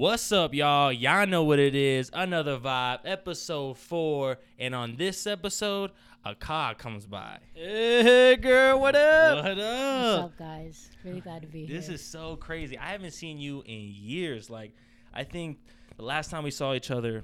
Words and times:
What's 0.00 0.32
up, 0.32 0.54
y'all? 0.54 0.90
Y'all 0.90 1.26
know 1.26 1.44
what 1.44 1.58
it 1.58 1.74
is. 1.74 2.10
Another 2.14 2.56
vibe, 2.58 3.00
episode 3.04 3.76
four. 3.76 4.38
And 4.58 4.74
on 4.74 4.96
this 4.96 5.26
episode, 5.26 5.90
a 6.24 6.34
car 6.34 6.74
comes 6.74 7.04
by. 7.04 7.36
Hey, 7.52 8.36
girl, 8.36 8.80
what 8.80 8.96
up? 8.96 9.44
What 9.44 9.56
What's 9.58 9.60
up? 9.60 10.24
up, 10.24 10.38
guys? 10.38 10.88
Really 11.04 11.20
glad 11.20 11.42
to 11.42 11.48
be 11.48 11.66
here. 11.66 11.76
This 11.76 11.90
is 11.90 12.00
so 12.02 12.36
crazy. 12.36 12.78
I 12.78 12.92
haven't 12.92 13.10
seen 13.10 13.36
you 13.36 13.62
in 13.66 13.92
years. 13.94 14.48
Like, 14.48 14.72
I 15.12 15.22
think 15.22 15.58
the 15.98 16.04
last 16.04 16.30
time 16.30 16.44
we 16.44 16.50
saw 16.50 16.72
each 16.72 16.90
other 16.90 17.22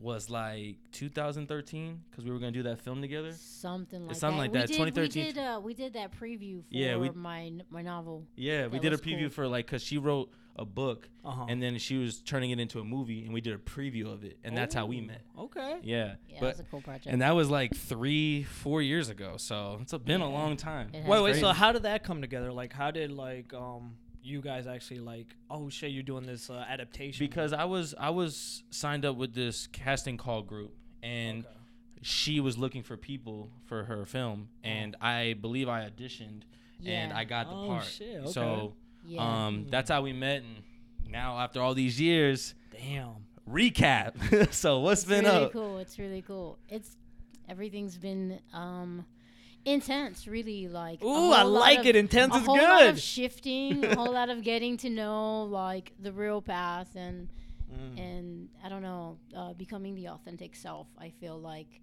was 0.00 0.30
like 0.30 0.76
2013 0.92 2.00
because 2.10 2.24
we 2.24 2.30
were 2.30 2.38
gonna 2.38 2.50
do 2.50 2.62
that 2.62 2.78
film 2.80 3.02
together. 3.02 3.32
something 3.36 4.06
like 4.06 4.16
something 4.16 4.38
that. 4.38 4.42
like 4.44 4.52
we 4.52 4.58
that, 4.60 4.68
Did, 4.68 4.76
2013. 5.12 5.26
We 5.26 5.32
did, 5.32 5.38
uh, 5.38 5.60
we 5.62 5.74
did 5.74 5.92
that 5.92 6.18
preview 6.18 6.62
for 6.62 6.68
Yeah, 6.70 6.96
we- 6.96 7.10
my 7.10 7.52
my 7.68 7.82
novel. 7.82 8.24
Yeah, 8.36 8.68
we 8.68 8.78
did 8.78 8.94
a 8.94 8.96
preview 8.96 9.24
cool. 9.24 9.28
for 9.28 9.48
like 9.48 9.66
because 9.66 9.82
she 9.82 9.98
wrote 9.98 10.30
a 10.60 10.64
book 10.64 11.08
Uh-huh. 11.24 11.46
and 11.48 11.60
then 11.62 11.78
she 11.78 11.96
was 11.96 12.20
turning 12.20 12.50
it 12.50 12.60
into 12.60 12.78
a 12.80 12.84
movie 12.84 13.24
and 13.24 13.32
we 13.32 13.40
did 13.40 13.54
a 13.54 13.58
preview 13.58 14.12
of 14.12 14.22
it 14.24 14.38
and 14.44 14.56
that's 14.56 14.74
how 14.74 14.86
we 14.86 15.00
met. 15.00 15.22
Okay. 15.38 15.78
Yeah, 15.82 16.14
Yeah, 16.28 16.36
but 16.40 16.46
it 16.46 16.48
was 16.50 16.60
a 16.60 16.64
cool 16.64 16.82
project. 16.82 17.06
and 17.06 17.22
that 17.22 17.34
was 17.34 17.48
like 17.50 17.74
three, 17.74 18.44
four 18.44 18.82
years 18.82 19.08
ago. 19.08 19.36
So 19.38 19.78
it's 19.80 19.92
been 20.04 20.20
a 20.20 20.30
long 20.30 20.56
time. 20.56 20.90
Wait, 20.92 21.08
wait. 21.08 21.22
Crazy. 21.22 21.40
So 21.40 21.48
how 21.52 21.72
did 21.72 21.82
that 21.84 22.04
come 22.04 22.20
together? 22.20 22.52
Like, 22.52 22.72
how 22.72 22.90
did 22.90 23.10
like 23.10 23.52
um 23.54 23.96
you 24.22 24.42
guys 24.42 24.66
actually 24.66 25.00
like? 25.00 25.34
Oh 25.48 25.70
shit, 25.70 25.92
you're 25.92 26.02
doing 26.02 26.26
this 26.26 26.50
uh, 26.50 26.62
adaptation. 26.68 27.24
because 27.26 27.54
I 27.54 27.64
was 27.64 27.94
I 27.98 28.10
was 28.10 28.62
signed 28.70 29.04
up 29.06 29.16
with 29.16 29.32
this 29.34 29.66
casting 29.68 30.18
call 30.18 30.42
group 30.42 30.74
and 31.02 31.46
Okay. 31.46 31.54
she 32.02 32.38
was 32.40 32.58
looking 32.58 32.82
for 32.82 32.98
people 32.98 33.50
for 33.64 33.84
her 33.84 34.04
film 34.04 34.48
and 34.62 34.94
I 35.00 35.36
believe 35.40 35.68
I 35.70 35.88
auditioned 35.88 36.42
and 36.84 37.12
I 37.12 37.24
got 37.24 37.48
the 37.48 37.56
Oh, 37.56 37.66
part. 37.68 37.84
shit, 37.84 38.28
So 38.28 38.74
yeah. 39.06 39.46
um 39.46 39.66
that's 39.70 39.90
how 39.90 40.02
we 40.02 40.12
met 40.12 40.42
and 40.42 40.62
now 41.08 41.38
after 41.38 41.60
all 41.60 41.74
these 41.74 42.00
years 42.00 42.54
damn. 42.70 43.26
recap. 43.48 44.52
so 44.52 44.78
what's 44.80 45.02
it's 45.02 45.08
been 45.10 45.24
really 45.24 45.44
up? 45.46 45.52
cool. 45.52 45.78
It's 45.78 45.98
really 45.98 46.22
cool. 46.22 46.58
It's 46.68 46.96
everything's 47.48 47.96
been 47.98 48.40
um 48.52 49.04
intense, 49.64 50.26
really. 50.26 50.68
Like 50.68 51.02
Ooh, 51.04 51.32
I 51.32 51.42
like 51.42 51.80
of- 51.80 51.86
it. 51.86 51.96
Intense 51.96 52.34
is 52.34 52.40
good. 52.42 52.48
a 52.48 52.50
whole 52.66 52.68
lot 52.78 52.86
of 52.86 53.00
shifting, 53.00 53.84
a 53.84 53.94
whole 53.96 54.12
lot 54.12 54.30
of 54.30 54.42
getting 54.42 54.76
to 54.78 54.90
know 54.90 55.44
like 55.44 55.92
the 56.00 56.12
real 56.12 56.40
path 56.42 56.94
and 56.96 57.28
Mm. 57.72 58.00
and 58.00 58.48
I 58.64 58.68
don't 58.68 58.82
know, 58.82 59.18
uh, 59.32 59.52
becoming 59.52 59.94
the 59.94 60.08
authentic 60.08 60.56
self. 60.56 60.88
I 60.98 61.10
feel 61.10 61.38
like 61.38 61.80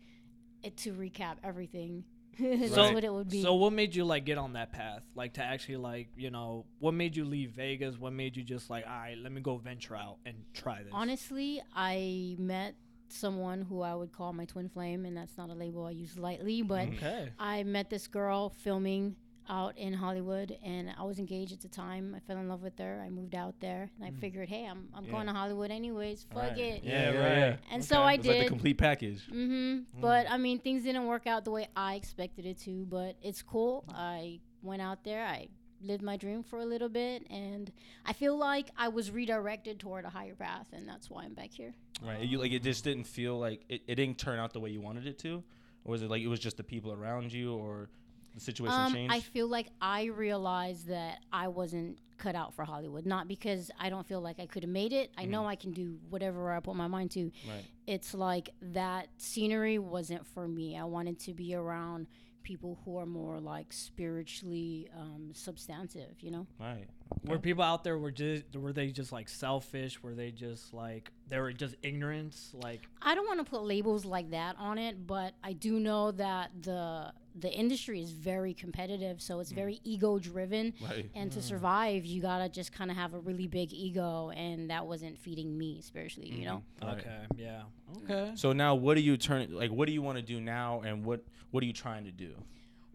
it 0.61 0.75
to 0.79 0.91
recap 0.91 1.35
everything. 1.45 2.03
That's 2.59 2.73
So- 2.73 2.93
what 2.93 3.03
it 3.03 3.11
would 3.13 3.29
be. 3.29 3.41
So 3.41 3.55
what 3.55 3.73
made 3.73 3.95
you 3.95 4.03
like 4.05 4.25
get 4.25 4.37
on 4.37 4.53
that 4.53 4.71
path? 4.71 5.03
Like 5.15 5.33
to 5.33 5.43
actually 5.43 5.77
like 5.77 6.09
you 6.15 6.29
know 6.31 6.65
what 6.79 6.93
made 6.93 7.15
you 7.15 7.25
leave 7.25 7.51
Vegas? 7.51 7.97
What 7.99 8.13
made 8.13 8.37
you 8.37 8.43
just 8.43 8.69
like 8.69 8.85
all 8.85 8.91
right, 8.93 9.17
let 9.17 9.31
me 9.31 9.41
go 9.41 9.57
venture 9.57 9.95
out 9.95 10.17
and 10.25 10.35
try 10.53 10.83
this? 10.83 10.91
Honestly, 10.93 11.61
I 11.75 12.35
met 12.39 12.75
someone 13.09 13.61
who 13.61 13.81
I 13.81 13.95
would 13.95 14.11
call 14.11 14.33
my 14.33 14.45
twin 14.45 14.67
flame, 14.69 15.05
and 15.05 15.15
that's 15.15 15.37
not 15.37 15.49
a 15.49 15.53
label 15.53 15.85
I 15.85 15.91
use 15.91 16.17
lightly, 16.17 16.61
but 16.61 16.87
Okay. 16.89 17.29
I 17.39 17.63
met 17.63 17.89
this 17.89 18.07
girl 18.07 18.49
filming 18.49 19.15
out 19.49 19.77
in 19.77 19.93
Hollywood, 19.93 20.57
and 20.63 20.91
I 20.97 21.03
was 21.03 21.19
engaged 21.19 21.53
at 21.53 21.61
the 21.61 21.67
time. 21.67 22.13
I 22.15 22.19
fell 22.19 22.37
in 22.37 22.47
love 22.47 22.61
with 22.61 22.77
her. 22.79 23.01
I 23.05 23.09
moved 23.09 23.35
out 23.35 23.59
there, 23.59 23.89
and 23.95 24.05
I 24.05 24.11
mm. 24.11 24.19
figured, 24.19 24.49
hey, 24.49 24.65
I'm, 24.65 24.89
I'm 24.93 25.05
Yeah. 25.05 25.11
going 25.11 25.27
to 25.27 25.33
Hollywood 25.33 25.71
anyways. 25.71 26.25
Fuck 26.33 26.43
Right. 26.43 26.57
it. 26.57 26.83
Yeah, 26.83 27.11
Yeah, 27.11 27.17
right. 27.19 27.49
right. 27.51 27.59
And 27.71 27.83
so 27.83 27.97
Okay. 27.97 28.03
I 28.03 28.13
It's 28.13 28.27
like 28.27 28.39
the 28.39 28.47
complete 28.47 28.77
package. 28.77 29.27
Mm-hmm. 29.27 29.53
Mm. 29.53 29.85
But 29.99 30.29
I 30.29 30.37
mean, 30.37 30.59
things 30.59 30.83
didn't 30.83 31.05
work 31.07 31.27
out 31.27 31.45
the 31.45 31.51
way 31.51 31.67
I 31.75 31.95
expected 31.95 32.45
it 32.45 32.57
to. 32.59 32.85
But 32.85 33.15
it's 33.21 33.41
cool. 33.41 33.85
Mm. 33.89 33.93
I 33.95 34.39
went 34.61 34.81
out 34.81 35.03
there. 35.03 35.25
I 35.25 35.47
lived 35.81 36.01
my 36.01 36.17
dream 36.17 36.43
for 36.43 36.59
a 36.59 36.65
little 36.65 36.89
bit, 36.89 37.25
and 37.29 37.71
I 38.05 38.13
feel 38.13 38.35
like 38.35 38.69
I 38.77 38.87
was 38.87 39.11
redirected 39.11 39.79
toward 39.79 40.05
a 40.05 40.09
higher 40.09 40.35
path, 40.35 40.67
and 40.73 40.87
that's 40.87 41.09
why 41.09 41.23
I'm 41.23 41.33
back 41.33 41.51
here. 41.51 41.73
Right. 42.03 42.21
You 42.21 42.39
like 42.39 42.51
it 42.51 42.63
just 42.63 42.83
didn't 42.83 43.05
feel 43.05 43.37
like 43.37 43.61
it, 43.69 43.81
it 43.87 43.95
didn't 43.95 44.17
turn 44.17 44.39
out 44.39 44.53
the 44.53 44.59
way 44.59 44.69
you 44.69 44.81
wanted 44.81 45.07
it 45.07 45.19
to? 45.19 45.43
Or 45.85 45.91
was 45.91 46.01
it 46.01 46.09
like 46.09 46.21
it 46.21 46.27
was 46.27 46.39
just 46.39 46.57
the 46.57 46.63
people 46.63 46.91
around 46.91 47.31
you 47.31 47.53
or 47.53 47.89
the 48.37 48.43
situation 48.43 48.79
Um, 48.79 48.93
changed? 48.93 49.13
I 49.13 49.19
feel 49.19 49.47
like 49.47 49.67
I 49.81 50.05
realized 50.05 50.87
that 50.87 51.19
I 51.31 51.47
wasn't 51.47 51.99
cut 52.17 52.35
out 52.35 52.53
for 52.53 52.65
Hollywood. 52.65 53.05
Not 53.05 53.27
because 53.27 53.69
I 53.79 53.89
don't 53.89 54.07
feel 54.07 54.21
like 54.21 54.39
I 54.39 54.47
could 54.47 54.63
have 54.63 54.71
made 54.71 54.91
it. 54.93 55.11
I 55.17 55.25
know 55.25 55.45
I 55.45 55.55
can 55.55 55.71
do 55.71 55.99
whatever 56.09 56.51
I 56.51 56.59
put 56.59 56.75
my 56.75 56.87
mind 56.87 57.11
to. 57.11 57.31
right. 57.47 57.63
It's 57.85 58.13
like 58.13 58.49
that 58.61 59.07
scenery 59.17 59.77
wasn't 59.77 60.25
for 60.25 60.47
me. 60.47 60.77
I 60.77 60.83
wanted 60.85 61.19
to 61.19 61.33
be 61.33 61.53
around 61.53 62.07
people 62.43 62.79
who 62.85 62.97
are 62.97 63.05
more 63.05 63.39
like 63.39 63.71
spiritually 64.17 64.89
um, 64.97 65.31
substantive, 65.33 66.15
you 66.21 66.31
know? 66.31 66.47
Right. 66.59 66.87
Were 67.25 67.39
people 67.39 67.63
out 67.63 67.83
there 67.83 67.97
were 67.97 68.11
just 68.11 68.43
were 68.55 68.73
they 68.73 68.87
just 68.87 69.11
like 69.11 69.29
selfish? 69.29 70.01
Were 70.01 70.15
they 70.15 70.31
just 70.31 70.73
like 70.73 71.11
they 71.27 71.39
were 71.39 71.51
just 71.53 71.75
ignorance? 71.83 72.51
Like 72.53 72.87
I 73.01 73.15
don't 73.15 73.27
want 73.27 73.39
to 73.45 73.49
put 73.49 73.63
labels 73.63 74.05
like 74.05 74.31
that 74.31 74.55
on 74.57 74.77
it, 74.77 75.05
but 75.05 75.33
I 75.43 75.53
do 75.53 75.79
know 75.79 76.11
that 76.11 76.51
the 76.61 77.11
the 77.39 77.51
industry 77.51 78.01
is 78.01 78.11
very 78.11 78.53
competitive, 78.53 79.21
so 79.21 79.39
it's 79.39 79.51
mm. 79.51 79.55
very 79.55 79.79
ego 79.83 80.19
driven. 80.19 80.73
Right. 80.81 81.09
And 81.15 81.31
to 81.31 81.39
mm. 81.39 81.43
survive, 81.43 82.05
you 82.05 82.21
gotta 82.21 82.49
just 82.49 82.71
kind 82.73 82.89
of 82.89 82.97
have 82.97 83.13
a 83.13 83.19
really 83.19 83.47
big 83.47 83.73
ego, 83.73 84.31
and 84.35 84.69
that 84.69 84.85
wasn't 84.85 85.17
feeding 85.17 85.57
me 85.57 85.81
spiritually, 85.81 86.29
you 86.29 86.45
know. 86.45 86.63
Mm-hmm. 86.81 86.87
Right. 86.87 86.97
okay, 86.99 87.19
yeah, 87.37 87.61
okay. 88.03 88.31
So 88.35 88.53
now 88.53 88.75
what 88.75 88.95
do 88.95 89.01
you 89.01 89.17
turn 89.17 89.53
like 89.53 89.71
what 89.71 89.87
do 89.87 89.91
you 89.91 90.01
want 90.01 90.17
to 90.17 90.23
do 90.23 90.41
now 90.41 90.81
and 90.81 91.05
what 91.05 91.23
what 91.51 91.63
are 91.63 91.67
you 91.67 91.73
trying 91.73 92.05
to 92.05 92.11
do? 92.11 92.31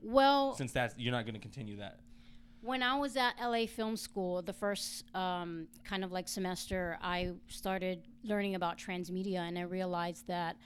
Well, 0.03 0.55
Since 0.55 0.73
that's 0.73 0.95
you're 0.99 1.13
not 1.13 1.25
going 1.25 1.35
to 1.35 1.41
continue 1.41 1.77
that. 1.77 2.01
when 2.61 2.83
I 2.83 2.97
was 2.97 3.17
at 3.17 3.35
LA 3.41 3.67
Film 3.67 3.97
School, 3.97 4.43
the 4.43 4.53
first 4.53 5.05
um, 5.15 5.69
kind 5.85 6.03
of 6.05 6.11
like 6.11 6.29
semester, 6.29 6.99
I 7.01 7.33
started 7.49 8.03
learning 8.25 8.57
about 8.57 8.79
transmedia, 8.79 9.39
and 9.39 9.59
I 9.59 9.63
realized 9.63 10.27
that. 10.29 10.57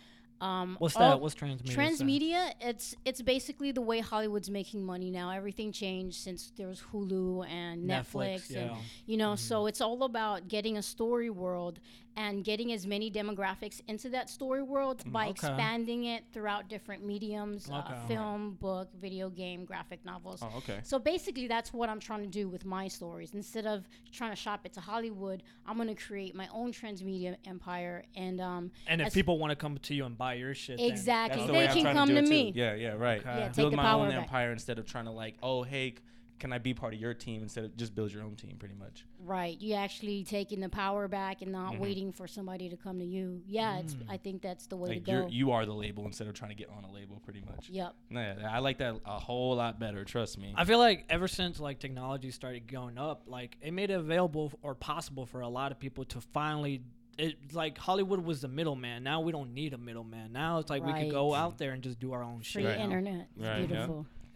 Um, 0.40 0.76
What's 0.78 0.94
that? 0.96 1.20
What's 1.20 1.34
transmedia? 1.34 1.74
Transmedia, 1.74 2.52
it's 2.60 2.94
it's 3.04 3.22
basically 3.22 3.72
the 3.72 3.80
way 3.80 4.00
Hollywood's 4.00 4.50
making 4.50 4.84
money 4.84 5.10
now. 5.10 5.30
Everything 5.30 5.72
changed 5.72 6.16
since 6.16 6.52
there 6.56 6.68
was 6.68 6.82
Hulu 6.92 7.48
and 7.48 7.88
Netflix, 7.88 8.54
and 8.54 8.70
yeah. 8.70 8.76
you 9.06 9.16
know, 9.16 9.34
so 9.34 9.66
it's 9.66 9.80
all 9.80 10.02
about 10.04 10.48
getting 10.48 10.76
a 10.76 10.82
story 10.82 11.30
world 11.30 11.80
and 12.16 12.44
getting 12.44 12.72
as 12.72 12.86
many 12.86 13.10
demographics 13.10 13.80
into 13.88 14.08
that 14.10 14.30
story 14.30 14.62
world 14.62 15.02
by 15.12 15.24
okay. 15.24 15.30
expanding 15.30 16.04
it 16.04 16.24
throughout 16.32 16.68
different 16.68 17.04
mediums: 17.04 17.68
Okay. 17.68 17.76
uh, 17.94 18.06
film, 18.06 18.56
book, 18.60 18.88
video 19.00 19.28
game, 19.28 19.64
graphic 19.64 20.04
novels. 20.04 20.40
Oh, 20.42 20.50
okay. 20.58 20.80
So 20.82 20.98
basically, 20.98 21.46
that's 21.46 21.72
what 21.72 21.88
I'm 21.88 22.00
trying 22.00 22.22
to 22.22 22.28
do 22.28 22.48
with 22.48 22.64
my 22.64 22.88
stories. 22.88 23.32
Instead 23.34 23.66
of 23.66 23.88
trying 24.12 24.30
to 24.30 24.36
shop 24.36 24.60
it 24.64 24.72
to 24.74 24.80
Hollywood, 24.80 25.42
I'm 25.66 25.76
going 25.76 25.88
to 25.88 25.94
create 25.94 26.34
my 26.34 26.48
own 26.52 26.72
transmedia 26.72 27.36
empire. 27.46 28.04
And 28.14 28.40
um, 28.40 28.70
And 28.86 29.00
if 29.00 29.12
people 29.12 29.38
want 29.38 29.50
to 29.50 29.56
come 29.56 29.78
to 29.78 29.94
you 29.94 30.04
and 30.06 30.16
buy 30.16 30.34
your 30.34 30.54
shit, 30.54 30.78
then- 30.78 30.90
Exactly. 30.90 31.36
That's 31.36 31.46
the 31.46 31.52
They 31.52 31.58
way 31.58 31.68
I'm 31.68 31.74
can 31.84 31.94
come 31.94 32.08
to 32.08 32.22
to 32.22 32.22
me. 32.22 32.52
too. 32.52 32.58
Yeah, 32.58 32.74
yeah, 32.74 32.92
right. 32.94 33.20
Okay. 33.20 33.38
yeah, 33.38 33.46
take 33.48 33.56
Build 33.56 33.72
the 33.72 33.76
my 33.76 33.82
power 33.82 34.02
own 34.04 34.10
back. 34.10 34.22
empire 34.22 34.52
instead 34.52 34.78
of 34.78 34.86
trying 34.86 35.04
to 35.04 35.10
like, 35.10 35.36
oh, 35.42 35.62
hey, 35.62 35.94
can 36.38 36.52
I 36.52 36.58
be 36.58 36.74
part 36.74 36.92
of 36.94 37.00
your 37.00 37.14
team 37.14 37.42
instead 37.42 37.64
of 37.64 37.76
just 37.76 37.94
build 37.94 38.12
your 38.12 38.22
own 38.22 38.36
team 38.36 38.56
pretty 38.58 38.74
much. 38.74 39.04
Right. 39.24 39.60
You 39.60 39.74
actually 39.74 40.22
taking 40.24 40.60
the 40.60 40.68
power 40.68 41.08
back 41.08 41.42
and 41.42 41.52
Mm-hmm. 41.54 41.72
not 41.74 41.78
waiting 41.80 42.12
for 42.12 42.26
somebody 42.26 42.68
to 42.68 42.76
come 42.76 42.98
to 42.98 43.04
you. 43.04 43.40
Yeah, 43.46 43.78
it's. 43.78 43.96
I 44.08 44.16
think 44.16 44.42
that's 44.42 44.66
the 44.66 44.76
way 44.76 44.90
Like 44.90 45.04
to 45.04 45.10
you're 45.10 45.22
go. 45.22 45.28
you 45.28 45.52
are 45.52 45.64
the 45.64 45.72
label 45.74 46.04
instead 46.04 46.26
of 46.28 46.34
trying 46.34 46.50
to 46.50 46.54
get 46.56 46.68
on 46.68 46.84
a 46.84 46.92
label 46.92 47.20
pretty 47.24 47.40
much. 47.40 47.68
yep. 47.70 47.94
Yeah, 48.10 48.34
I 48.50 48.58
like 48.58 48.78
that 48.78 48.96
a 49.06 49.18
whole 49.18 49.56
lot 49.56 49.78
better, 49.80 50.04
trust 50.04 50.38
me. 50.38 50.52
I 50.56 50.64
feel 50.64 50.78
like 50.78 51.04
ever 51.08 51.28
since 51.28 51.58
like 51.60 51.78
technology 51.78 52.30
started 52.30 52.66
going 52.70 52.98
up, 52.98 53.22
like 53.26 53.56
it 53.60 53.72
made 53.72 53.90
it 53.90 53.94
available 53.94 54.52
or 54.62 54.74
possible 54.74 55.24
for 55.26 55.40
a 55.40 55.48
lot 55.48 55.72
of 55.72 55.78
people 55.78 56.04
to 56.06 56.20
finally. 56.20 56.82
It 57.18 57.54
like 57.54 57.78
Hollywood 57.78 58.20
was 58.20 58.42
the 58.42 58.48
middleman. 58.48 59.02
Now 59.02 59.20
we 59.22 59.32
don't 59.32 59.54
need 59.54 59.72
a 59.72 59.78
middleman. 59.78 60.32
Now 60.34 60.58
it's 60.58 60.68
like 60.68 60.84
we 60.84 60.92
could 60.92 61.10
go 61.10 61.32
out 61.32 61.56
there 61.56 61.70
and 61.72 61.82
just 61.82 61.98
do 61.98 62.12
our 62.12 62.22
own 62.22 62.40
Free 62.40 62.44
shit. 62.62 62.64
Right. 62.66 62.76
now. 62.78 62.84
internet. 62.84 63.28
It's 63.38 63.46
Right, 63.46 63.70
yeah. 63.70 63.86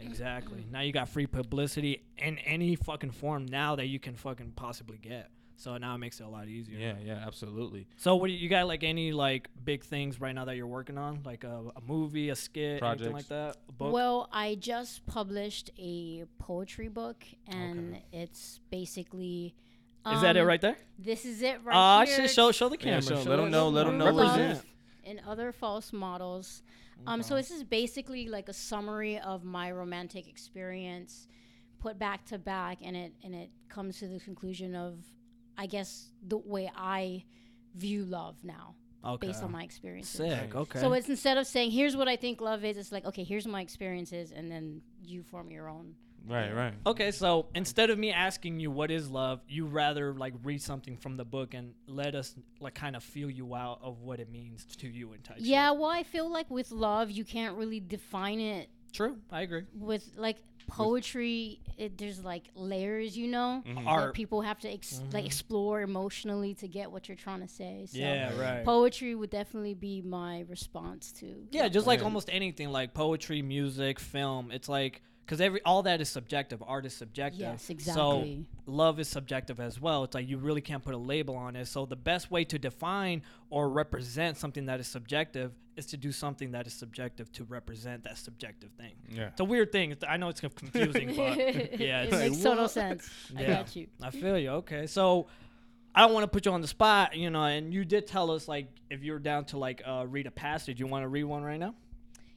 Beautiful. 0.00 0.26
Exactly. 0.26 0.66
Now 0.70 0.80
you 0.80 0.92
got 0.92 1.08
free 1.08 1.26
publicity 1.26 2.02
in 2.18 2.38
any 2.38 2.76
fucking 2.76 3.10
form 3.12 3.46
now 3.46 3.76
that 3.76 3.86
you 3.86 3.98
can 3.98 4.14
fucking 4.14 4.52
possibly 4.56 4.98
get. 4.98 5.30
So 5.56 5.76
now 5.76 5.94
it 5.94 5.98
makes 5.98 6.20
it 6.20 6.24
a 6.24 6.28
lot 6.28 6.48
easier. 6.48 6.78
yeah, 6.78 6.94
yeah, 7.04 7.22
absolutely. 7.26 7.86
So 7.96 8.16
what 8.16 8.28
do 8.28 8.32
you, 8.32 8.38
you 8.38 8.48
got 8.48 8.66
like 8.66 8.82
any 8.82 9.12
like 9.12 9.48
big 9.62 9.84
things 9.84 10.18
right 10.18 10.34
now 10.34 10.46
that 10.46 10.56
you're 10.56 10.66
working 10.66 10.96
on, 10.96 11.20
like 11.26 11.44
a, 11.44 11.64
a 11.76 11.80
movie, 11.86 12.30
a 12.30 12.34
skit, 12.34 12.82
anything 12.82 13.12
like 13.12 13.28
that? 13.28 13.56
A 13.68 13.72
book? 13.72 13.92
Well, 13.92 14.30
I 14.32 14.54
just 14.54 15.04
published 15.04 15.68
a 15.78 16.24
poetry 16.38 16.88
book, 16.88 17.24
and 17.46 17.98
it's 18.10 18.60
basically. 18.70 19.54
is 20.10 20.22
that 20.22 20.38
it 20.38 20.40
um, 20.40 20.46
right 20.46 20.62
there? 20.62 20.78
This 20.98 21.26
is 21.26 21.42
it 21.42 21.60
right 21.62 21.76
Ah, 21.76 22.04
here. 22.06 22.16
shit, 22.22 22.30
show 22.30 22.52
show 22.52 22.70
the 22.70 22.76
Yeah, 22.78 22.84
camera. 22.84 23.02
show- 23.02 23.22
show 23.24 23.28
let 23.30 23.38
'em 23.40 23.50
know- 23.50 23.68
let 23.68 23.86
'em 23.86 23.98
know 23.98 24.06
True 24.06 24.14
what's 24.14 24.28
love 24.38 24.40
in. 24.40 24.60
And 25.04 25.20
other 25.26 25.52
false 25.52 25.92
models. 25.92 26.62
Um, 27.06 27.22
so 27.22 27.34
this 27.34 27.50
is 27.50 27.64
basically 27.64 28.28
like 28.28 28.48
a 28.48 28.52
summary 28.52 29.18
of 29.18 29.42
my 29.42 29.70
romantic 29.72 30.28
experience, 30.28 31.28
put 31.78 31.98
back 31.98 32.26
to 32.26 32.38
back, 32.38 32.78
and 32.82 32.94
it 32.96 33.14
and 33.24 33.34
it 33.34 33.50
comes 33.68 33.98
to 34.00 34.06
the 34.08 34.20
conclusion 34.20 34.74
of, 34.74 34.98
I 35.56 35.66
guess, 35.66 36.10
the 36.26 36.36
way 36.36 36.70
I 36.76 37.24
view 37.74 38.04
love 38.04 38.36
now, 38.44 38.74
Okay. 39.04 39.28
based 39.28 39.42
on 39.42 39.50
my 39.52 39.62
experiences. 39.62 40.16
Sick. 40.16 40.54
Okay. 40.54 40.78
So 40.78 40.92
it's 40.92 41.08
instead 41.08 41.38
of 41.38 41.46
saying 41.46 41.70
here's 41.70 41.96
what 41.96 42.06
I 42.08 42.16
think 42.16 42.40
love 42.40 42.64
is, 42.64 42.76
it's 42.76 42.92
like 42.92 43.06
okay, 43.06 43.24
here's 43.24 43.46
my 43.46 43.62
experiences, 43.62 44.30
and 44.32 44.50
then 44.50 44.82
you 45.02 45.22
form 45.22 45.50
your 45.50 45.68
own 45.70 45.94
Right, 46.28 46.54
right. 46.54 46.74
Okay, 46.86 47.10
so 47.10 47.46
instead 47.54 47.90
of 47.90 47.98
me 47.98 48.12
asking 48.12 48.60
you 48.60 48.70
what 48.70 48.90
is 48.90 49.10
love, 49.10 49.40
you 49.48 49.66
rather 49.66 50.14
like 50.14 50.34
read 50.44 50.62
something 50.62 50.96
from 50.96 51.16
the 51.16 51.24
book 51.24 51.54
and 51.54 51.74
let 51.86 52.14
us 52.14 52.34
like 52.60 52.74
kind 52.74 52.94
of 52.94 53.02
feel 53.02 53.28
you 53.30 53.54
out 53.54 53.80
of 53.82 54.00
what 54.02 54.20
it 54.20 54.30
means 54.30 54.64
to 54.76 54.88
you 54.88 55.12
and 55.12 55.24
type. 55.24 55.38
shit. 55.38 55.46
Yeah, 55.46 55.70
well, 55.72 55.90
I 55.90 56.02
feel 56.02 56.30
like 56.30 56.50
with 56.50 56.70
love, 56.70 57.10
you 57.10 57.24
can't 57.24 57.56
really 57.56 57.80
define 57.80 58.38
it 58.40 58.68
true. 58.92 59.16
I 59.30 59.40
agree. 59.42 59.62
with 59.74 60.08
like 60.16 60.36
poetry. 60.66 61.60
It, 61.76 61.98
there's 61.98 62.22
like 62.24 62.44
layers, 62.54 63.16
you 63.16 63.26
know, 63.28 63.62
Mhm. 63.66 63.84
that 63.84 64.14
people 64.14 64.42
have 64.42 64.58
to 64.60 64.70
ex- 64.72 65.00
like 65.12 65.24
Mhm. 65.24 65.26
explore 65.26 65.80
emotionally 65.82 66.54
to 66.56 66.68
get 66.68 66.90
what 66.92 67.08
you're 67.08 67.16
trying 67.16 67.40
to 67.40 67.48
say. 67.48 67.86
So 67.86 67.98
Yeah, 67.98 68.38
right. 68.38 68.64
poetry 68.64 69.14
would 69.14 69.30
definitely 69.30 69.74
be 69.74 70.00
my 70.02 70.40
response 70.42 71.12
to. 71.12 71.46
Yeah, 71.50 71.68
just 71.68 71.86
like 71.86 72.00
Right. 72.00 72.04
almost 72.04 72.28
anything, 72.30 72.70
like 72.70 72.94
poetry, 72.94 73.42
music, 73.42 73.98
film. 73.98 74.50
It's 74.50 74.68
like 74.68 75.02
because 75.24 75.40
every 75.40 75.62
all 75.62 75.82
that 75.84 76.00
is 76.00 76.08
subjective. 76.08 76.62
Art 76.66 76.86
is 76.86 76.94
subjective. 76.94 77.40
Yes, 77.40 77.70
exactly. 77.70 78.46
So 78.66 78.70
love 78.70 78.98
is 78.98 79.08
subjective 79.08 79.60
as 79.60 79.80
well. 79.80 80.04
It's 80.04 80.14
like 80.14 80.28
you 80.28 80.38
really 80.38 80.60
can't 80.60 80.82
put 80.82 80.94
a 80.94 80.98
label 80.98 81.36
on 81.36 81.54
it. 81.56 81.66
So 81.66 81.86
the 81.86 81.96
best 81.96 82.30
way 82.30 82.44
to 82.44 82.58
define 82.58 83.22
or 83.48 83.68
represent 83.68 84.36
something 84.36 84.66
that 84.66 84.80
is 84.80 84.88
subjective 84.88 85.52
is 85.76 85.86
to 85.86 85.96
do 85.96 86.10
something 86.12 86.50
that 86.52 86.66
is 86.66 86.72
subjective 86.72 87.30
to 87.32 87.44
represent 87.44 88.02
that 88.04 88.18
subjective 88.18 88.70
thing. 88.72 88.92
Yeah. 89.08 89.28
It's 89.28 89.40
a 89.40 89.44
weird 89.44 89.70
thing. 89.72 89.92
It's- 89.92 90.08
I 90.12 90.16
know 90.16 90.28
it's 90.28 90.40
confusing, 90.40 91.08
but 91.16 91.38
yeah, 91.80 92.02
it 92.02 92.08
it's 92.08 92.12
makes 92.12 92.34
like, 92.36 92.42
total 92.42 92.64
what? 92.64 92.70
sense. 92.70 93.08
I 93.36 93.44
got 93.44 93.74
you. 93.76 93.86
I 94.02 94.10
feel 94.10 94.36
you. 94.36 94.50
Okay, 94.50 94.86
so 94.86 95.28
I 95.94 96.02
don't 96.02 96.12
want 96.12 96.24
to 96.24 96.28
put 96.28 96.44
you 96.46 96.52
on 96.52 96.60
the 96.60 96.68
spot, 96.68 97.16
you 97.16 97.30
know, 97.30 97.44
and 97.44 97.72
you 97.72 97.84
did 97.84 98.06
tell 98.06 98.30
us 98.30 98.46
like 98.48 98.66
if 98.90 99.02
you're 99.02 99.18
down 99.18 99.44
to 99.46 99.58
like 99.58 99.82
uh, 99.86 100.04
read 100.08 100.26
a 100.26 100.30
passage, 100.30 100.80
you 100.80 100.86
want 100.86 101.04
to 101.04 101.08
read 101.08 101.24
one 101.24 101.42
right 101.42 101.58
now? 101.58 101.74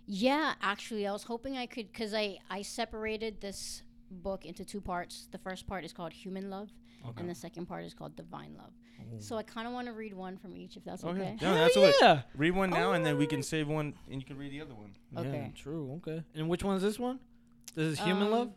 Yeah, 0.06 0.54
actually, 0.62 1.08
I 1.08 1.12
was 1.14 1.24
hoping 1.24 1.58
I 1.58 1.66
could 1.66 1.92
because 1.92 2.14
I 2.14 2.38
I 2.50 2.62
separated 2.62 3.40
this 3.42 3.84
book 4.12 4.46
into 4.46 4.66
two 4.66 4.82
parts. 4.82 5.28
The 5.32 5.38
first 5.38 5.66
part 5.68 5.86
is 5.86 5.94
called 5.94 6.14
Human 6.14 6.50
Love, 6.50 6.70
and 7.18 7.30
the 7.30 7.36
second 7.36 7.66
part 7.68 7.86
is 7.86 7.94
called 7.94 8.16
Divine 8.16 8.56
Love. 8.58 8.74
So 9.20 9.38
I 9.38 9.44
kind 9.44 9.68
of 9.68 9.74
want 9.74 9.88
to 9.88 9.94
read 9.94 10.14
one 10.14 10.38
from 10.38 10.56
each, 10.56 10.76
if 10.78 10.84
that's 10.86 11.04
Okay. 11.04 11.22
okay. 11.22 11.38
Yeah, 11.42 11.54
Hell 11.56 11.66
absolutely. 11.66 11.94
yeah. 12.02 12.22
Read 12.36 12.52
one 12.52 12.70
now, 12.70 12.94
and 12.94 13.06
then 13.06 13.18
we 13.18 13.28
can 13.28 13.44
save 13.44 13.68
one, 13.68 13.94
and 14.10 14.20
you 14.22 14.26
can 14.26 14.38
read 14.38 14.52
the 14.52 14.62
other 14.62 14.74
one. 14.74 14.96
Okay. 15.16 15.52
Yeah, 15.54 15.62
true. 15.62 16.00
Okay. 16.02 16.24
And 16.36 16.48
which 16.50 16.64
one 16.64 16.78
is 16.78 16.82
this 16.82 16.98
one? 16.98 17.20
This 17.76 17.94
is 17.94 18.00
Human 18.00 18.24
Um, 18.28 18.32
Love? 18.32 18.52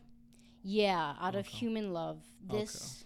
Yeah, 0.63 1.15
out 1.21 1.35
of 1.35 1.47
Human 1.47 1.93
Love. 1.93 2.19
Okay. 2.49 2.61
This 2.61 3.05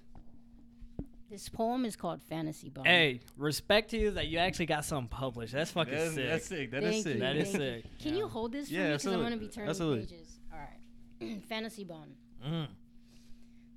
this 1.30 1.48
poem 1.48 1.84
is 1.84 1.96
called 1.96 2.20
Fantasy 2.22 2.68
Bone. 2.68 2.84
Hey, 2.84 3.20
respect 3.36 3.90
to 3.90 3.98
you 3.98 4.10
that 4.12 4.26
you 4.26 4.38
actually 4.38 4.66
got 4.66 4.84
something 4.84 5.08
published. 5.08 5.52
That's 5.52 5.70
fucking 5.70 5.94
That's, 5.94 6.14
sick. 6.14 6.28
that's 6.28 6.46
sick. 6.46 6.70
That 6.72 6.82
is 6.82 6.90
Thank 6.92 7.04
sick. 7.04 7.14
you, 7.14 7.20
That 7.20 7.36
is 7.36 7.50
thank 7.52 7.54
you. 7.62 7.82
sick. 7.82 7.98
Can 8.00 8.16
you 8.16 8.28
hold 8.28 8.52
this 8.52 8.68
for 8.68 8.74
Yeah, 8.74 8.80
me? 8.84 8.92
Because 8.92 9.06
I'm 9.06 9.20
going 9.20 9.32
to 9.32 9.38
be 9.38 9.48
turning 9.48 9.70
Absolutely. 9.70 10.06
pages. 10.06 10.38
All 10.52 10.58
right. 10.58 11.42
Fantasy 11.48 11.84
Bone. 11.84 12.14
Mm. 12.46 12.66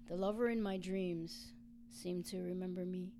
The 0.09 0.15
lover 0.15 0.49
in 0.49 0.61
my 0.61 0.77
dreams 0.77 1.53
seem 1.89 2.23
to 2.23 2.41
remember 2.41 2.85
me. 2.85 3.13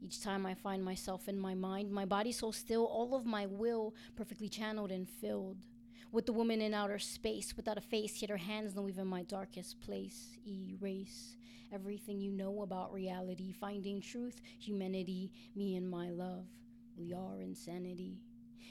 Each 0.00 0.22
time 0.22 0.44
I 0.46 0.54
find 0.54 0.84
myself 0.84 1.28
in 1.28 1.38
my 1.38 1.54
mind, 1.54 1.90
my 1.90 2.04
body 2.04 2.30
so 2.30 2.50
still, 2.50 2.84
all 2.84 3.14
of 3.14 3.24
my 3.26 3.46
will 3.46 3.94
perfectly 4.16 4.48
channeled 4.48 4.92
and 4.92 5.08
filled. 5.08 5.58
With 6.14 6.26
the 6.26 6.32
woman 6.32 6.60
in 6.60 6.74
outer 6.74 7.00
space, 7.00 7.56
without 7.56 7.76
a 7.76 7.80
face, 7.80 8.22
yet 8.22 8.30
her 8.30 8.36
hands 8.36 8.76
know 8.76 8.88
even 8.88 9.08
my 9.08 9.24
darkest 9.24 9.80
place. 9.80 10.38
Erase 10.46 11.34
everything 11.72 12.20
you 12.20 12.30
know 12.30 12.62
about 12.62 12.92
reality, 12.92 13.52
finding 13.52 14.00
truth, 14.00 14.40
humanity, 14.60 15.32
me 15.56 15.74
and 15.74 15.90
my 15.90 16.10
love. 16.10 16.46
We 16.96 17.12
are 17.12 17.40
insanity. 17.40 18.20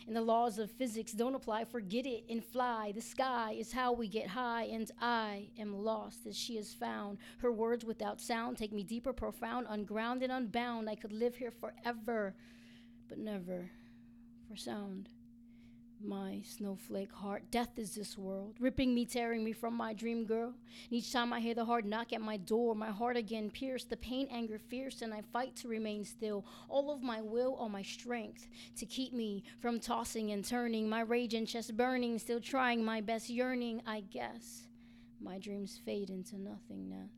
And 0.07 0.15
the 0.15 0.21
laws 0.21 0.57
of 0.57 0.71
physics 0.71 1.11
don't 1.11 1.35
apply, 1.35 1.65
forget 1.65 2.05
it 2.05 2.23
and 2.29 2.41
fly. 2.41 2.93
The 2.95 3.01
sky 3.01 3.57
is 3.59 3.73
how 3.73 3.91
we 3.91 4.07
get 4.07 4.27
high, 4.27 4.69
and 4.71 4.89
I 5.01 5.49
am 5.59 5.83
lost 5.83 6.25
as 6.25 6.37
she 6.37 6.57
is 6.57 6.73
found. 6.73 7.17
Her 7.39 7.51
words 7.51 7.83
without 7.83 8.21
sound 8.21 8.57
take 8.57 8.71
me 8.71 8.83
deeper, 8.83 9.11
profound, 9.11 9.67
ungrounded, 9.69 10.31
unbound. 10.31 10.89
I 10.89 10.95
could 10.95 11.11
live 11.11 11.35
here 11.35 11.51
forever, 11.51 12.35
but 13.09 13.17
never 13.17 13.69
for 14.47 14.55
sound. 14.55 15.09
My 16.05 16.41
snowflake 16.43 17.13
heart, 17.13 17.49
death 17.49 17.79
is 17.79 17.95
this 17.95 18.17
world, 18.17 18.57
ripping 18.59 18.93
me, 18.93 19.05
tearing 19.05 19.41
me 19.41 19.53
from 19.53 19.73
my 19.73 19.93
dream 19.93 20.25
girl. 20.25 20.47
And 20.47 20.91
each 20.91 21.13
time 21.13 21.31
I 21.31 21.39
hear 21.39 21.53
the 21.53 21.63
hard 21.63 21.85
knock 21.85 22.11
at 22.11 22.19
my 22.19 22.35
door, 22.35 22.75
my 22.75 22.91
heart 22.91 23.15
again 23.15 23.49
pierced, 23.49 23.89
the 23.89 23.95
pain, 23.95 24.27
anger, 24.29 24.59
fierce, 24.59 25.01
and 25.01 25.13
I 25.13 25.21
fight 25.31 25.55
to 25.57 25.69
remain 25.69 26.03
still. 26.03 26.45
All 26.67 26.91
of 26.91 27.01
my 27.01 27.21
will, 27.21 27.55
all 27.55 27.69
my 27.69 27.83
strength 27.83 28.49
to 28.75 28.85
keep 28.85 29.13
me 29.13 29.45
from 29.59 29.79
tossing 29.79 30.31
and 30.33 30.43
turning, 30.43 30.89
my 30.89 31.01
rage 31.01 31.35
and 31.35 31.47
chest 31.47 31.77
burning, 31.77 32.19
still 32.19 32.41
trying 32.41 32.83
my 32.83 32.99
best, 32.99 33.29
yearning, 33.29 33.81
I 33.87 34.01
guess. 34.01 34.67
My 35.21 35.37
dreams 35.37 35.79
fade 35.85 36.09
into 36.09 36.37
nothingness. 36.37 37.11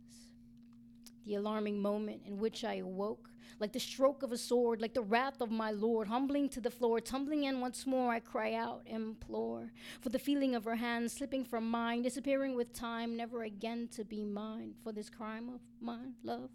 The 1.25 1.35
alarming 1.35 1.81
moment 1.81 2.21
in 2.25 2.37
which 2.37 2.63
I 2.63 2.75
awoke, 2.75 3.29
like 3.59 3.73
the 3.73 3.79
stroke 3.79 4.21
of 4.21 4.31
a 4.31 4.37
sword, 4.37 4.81
like 4.81 4.93
the 4.93 5.01
wrath 5.01 5.41
of 5.41 5.49
my 5.49 5.71
Lord, 5.71 6.07
humbling 6.07 6.49
to 6.49 6.61
the 6.61 6.69
floor, 6.69 6.99
tumbling 6.99 7.45
in 7.45 7.61
once 7.61 7.87
more, 7.87 8.11
I 8.11 8.19
cry 8.19 8.53
out, 8.53 8.83
implore 8.85 9.71
for 10.01 10.09
the 10.09 10.19
feeling 10.19 10.55
of 10.55 10.65
her 10.65 10.75
hand 10.75 11.11
slipping 11.11 11.43
from 11.43 11.69
mine, 11.69 12.01
disappearing 12.01 12.55
with 12.55 12.73
time, 12.73 13.15
never 13.17 13.43
again 13.43 13.87
to 13.93 14.03
be 14.03 14.23
mine. 14.23 14.75
For 14.83 14.91
this 14.91 15.09
crime 15.09 15.49
of 15.49 15.61
mine, 15.81 16.13
love, 16.23 16.49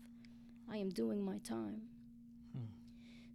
I 0.70 0.76
am 0.76 0.90
doing 0.90 1.24
my 1.24 1.38
time. 1.38 1.82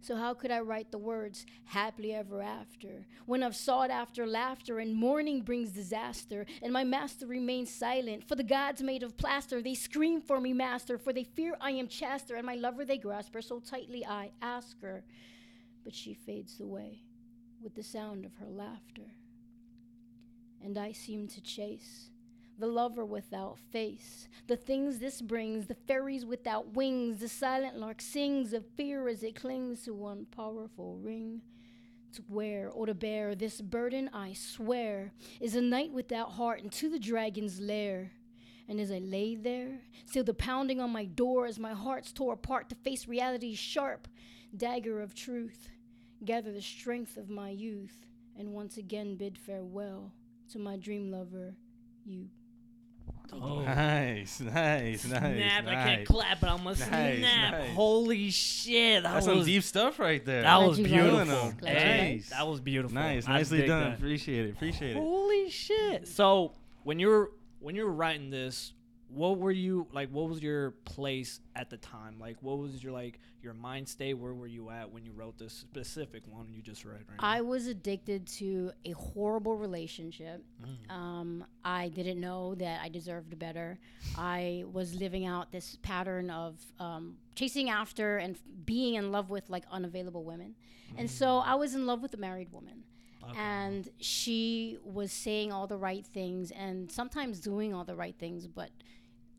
So 0.06 0.14
how 0.14 0.34
could 0.34 0.52
I 0.52 0.60
write 0.60 0.92
the 0.92 0.98
words 0.98 1.46
happily 1.64 2.14
ever 2.14 2.40
after 2.40 3.08
when 3.24 3.42
I've 3.42 3.56
sought 3.56 3.90
after 3.90 4.24
laughter 4.24 4.78
and 4.78 4.94
mourning 4.94 5.40
brings 5.40 5.70
disaster 5.70 6.46
and 6.62 6.72
my 6.72 6.84
master 6.84 7.26
remains 7.26 7.74
silent? 7.74 8.28
For 8.28 8.36
the 8.36 8.44
gods 8.44 8.80
made 8.82 9.02
of 9.02 9.16
plaster 9.16 9.60
they 9.60 9.74
scream 9.74 10.20
for 10.20 10.40
me 10.40 10.52
master 10.52 10.96
for 10.96 11.12
they 11.12 11.24
fear 11.24 11.56
I 11.60 11.72
am 11.72 11.88
chaster 11.88 12.36
and 12.36 12.46
my 12.46 12.54
lover 12.54 12.84
they 12.84 12.98
grasp 12.98 13.34
her 13.34 13.42
so 13.42 13.58
tightly 13.58 14.06
I 14.06 14.30
ask 14.40 14.80
her 14.80 15.02
but 15.82 15.92
she 15.92 16.14
fades 16.14 16.60
away 16.60 17.02
with 17.60 17.74
the 17.74 17.82
sound 17.82 18.24
of 18.24 18.36
her 18.36 18.48
laughter. 18.48 19.10
And 20.62 20.78
I 20.78 20.92
seem 20.92 21.26
to 21.26 21.40
chase 21.40 22.10
the 22.58 22.66
lover 22.66 23.04
without 23.04 23.58
face, 23.58 24.28
the 24.46 24.56
things 24.56 24.98
this 24.98 25.20
brings, 25.20 25.66
the 25.66 25.76
fairies 25.86 26.24
without 26.24 26.74
wings, 26.74 27.20
the 27.20 27.28
silent 27.28 27.76
lark 27.76 28.00
sings 28.00 28.52
of 28.52 28.64
fear 28.76 29.08
as 29.08 29.22
it 29.22 29.34
clings 29.36 29.82
to 29.82 29.94
one 29.94 30.26
powerful 30.30 30.96
ring. 30.96 31.42
To 32.14 32.24
wear 32.28 32.70
or 32.70 32.86
to 32.86 32.94
bear 32.94 33.34
this 33.34 33.60
burden, 33.60 34.08
I 34.12 34.32
swear, 34.32 35.12
is 35.38 35.54
a 35.54 35.60
night 35.60 35.92
without 35.92 36.32
heart 36.32 36.60
into 36.60 36.88
the 36.88 36.98
dragon's 36.98 37.60
lair. 37.60 38.12
And 38.68 38.80
as 38.80 38.90
I 38.90 38.98
lay 38.98 39.34
there, 39.34 39.80
still 40.06 40.24
the 40.24 40.32
pounding 40.32 40.80
on 40.80 40.90
my 40.90 41.04
door 41.04 41.46
as 41.46 41.58
my 41.58 41.74
heart's 41.74 42.12
tore 42.12 42.32
apart 42.32 42.70
to 42.70 42.74
face 42.74 43.06
reality's 43.06 43.58
sharp 43.58 44.08
dagger 44.56 45.02
of 45.02 45.14
truth, 45.14 45.68
gather 46.24 46.52
the 46.52 46.62
strength 46.62 47.16
of 47.16 47.28
my 47.28 47.50
youth, 47.50 48.06
and 48.38 48.52
once 48.52 48.76
again 48.76 49.16
bid 49.16 49.36
farewell 49.36 50.12
to 50.50 50.58
my 50.58 50.76
dream 50.76 51.10
lover, 51.10 51.54
you. 52.04 52.28
Oh. 53.32 53.38
oh. 53.42 53.64
Nice, 53.64 54.40
nice, 54.40 54.52
nice. 54.52 55.00
Snap! 55.02 55.66
I 55.66 55.74
can't 55.74 56.06
clap, 56.06 56.40
but 56.40 56.48
I'm 56.50 56.58
gonna 56.58 56.70
Nice, 56.70 56.78
snap. 57.18 57.52
nice. 57.52 57.70
Holy 57.74 58.30
shit! 58.30 59.02
That 59.02 59.14
That's 59.14 59.26
was 59.26 59.36
some 59.38 59.44
deep 59.46 59.62
stuff 59.62 59.98
right 59.98 60.24
there. 60.24 60.42
that 60.42 60.56
Glad 60.58 60.66
was 60.68 60.78
beautiful. 60.78 61.18
it. 61.20 61.24
Beautiful. 61.24 61.52
Glad 61.60 61.72
you 61.72 61.78
Hey, 61.78 62.14
Nice. 62.16 62.28
that 62.30 62.46
was 62.46 62.60
beautiful. 62.60 62.94
Nice, 62.94 63.26
nicely 63.28 63.66
done. 63.66 63.90
that. 63.90 63.98
Appreciate 63.98 64.46
it. 64.46 64.50
Appreciate 64.52 64.90
it. 64.92 64.96
Holy 64.96 65.50
shit! 65.50 66.08
So 66.08 66.52
when 66.84 66.98
you 66.98 67.08
were 67.08 67.32
when 67.60 67.74
you 67.74 67.84
were 67.84 67.92
writing 67.92 68.30
this, 68.30 68.72
what 69.16 69.38
were 69.38 69.50
you 69.50 69.86
like? 69.92 70.10
What 70.10 70.28
was 70.28 70.42
your 70.42 70.72
place 70.84 71.40
at 71.54 71.70
the 71.70 71.78
time? 71.78 72.18
Like, 72.20 72.36
what 72.42 72.58
was 72.58 72.82
your 72.84 72.92
like 72.92 73.18
your 73.42 73.54
mind 73.54 73.88
state? 73.88 74.14
Where 74.14 74.34
were 74.34 74.46
you 74.46 74.68
at 74.68 74.92
when 74.92 75.06
you 75.06 75.12
wrote 75.12 75.38
this 75.38 75.54
specific 75.54 76.22
one 76.26 76.52
you 76.52 76.60
just 76.60 76.84
read? 76.84 77.00
Right 77.08 77.16
I 77.18 77.40
was 77.40 77.66
addicted 77.66 78.26
to 78.38 78.72
a 78.84 78.90
horrible 78.90 79.56
relationship. 79.56 80.44
Mm. 80.62 80.94
Um, 80.94 81.44
I 81.64 81.88
didn't 81.88 82.20
know 82.20 82.54
that 82.56 82.82
I 82.82 82.90
deserved 82.90 83.38
better. 83.38 83.78
I 84.18 84.64
was 84.70 84.94
living 84.94 85.24
out 85.24 85.50
this 85.50 85.78
pattern 85.80 86.28
of 86.28 86.60
um, 86.78 87.16
chasing 87.34 87.70
after 87.70 88.18
and 88.18 88.36
f- 88.36 88.42
being 88.66 88.96
in 88.96 89.12
love 89.12 89.30
with 89.30 89.48
like 89.48 89.64
unavailable 89.70 90.24
women. 90.24 90.54
And 90.98 91.10
so 91.10 91.38
I 91.38 91.54
was 91.54 91.74
in 91.74 91.86
love 91.86 92.02
with 92.02 92.12
a 92.12 92.18
married 92.18 92.52
woman. 92.52 92.84
Mm. 93.24 93.30
Okay. 93.30 93.40
And 93.40 93.88
she 93.98 94.78
was 94.84 95.10
saying 95.10 95.52
all 95.52 95.66
the 95.66 95.78
right 95.78 96.06
things 96.06 96.50
and 96.50 96.92
sometimes 96.92 97.40
doing 97.40 97.72
all 97.72 97.84
the 97.84 97.96
right 97.96 98.14
things, 98.18 98.46
but 98.46 98.70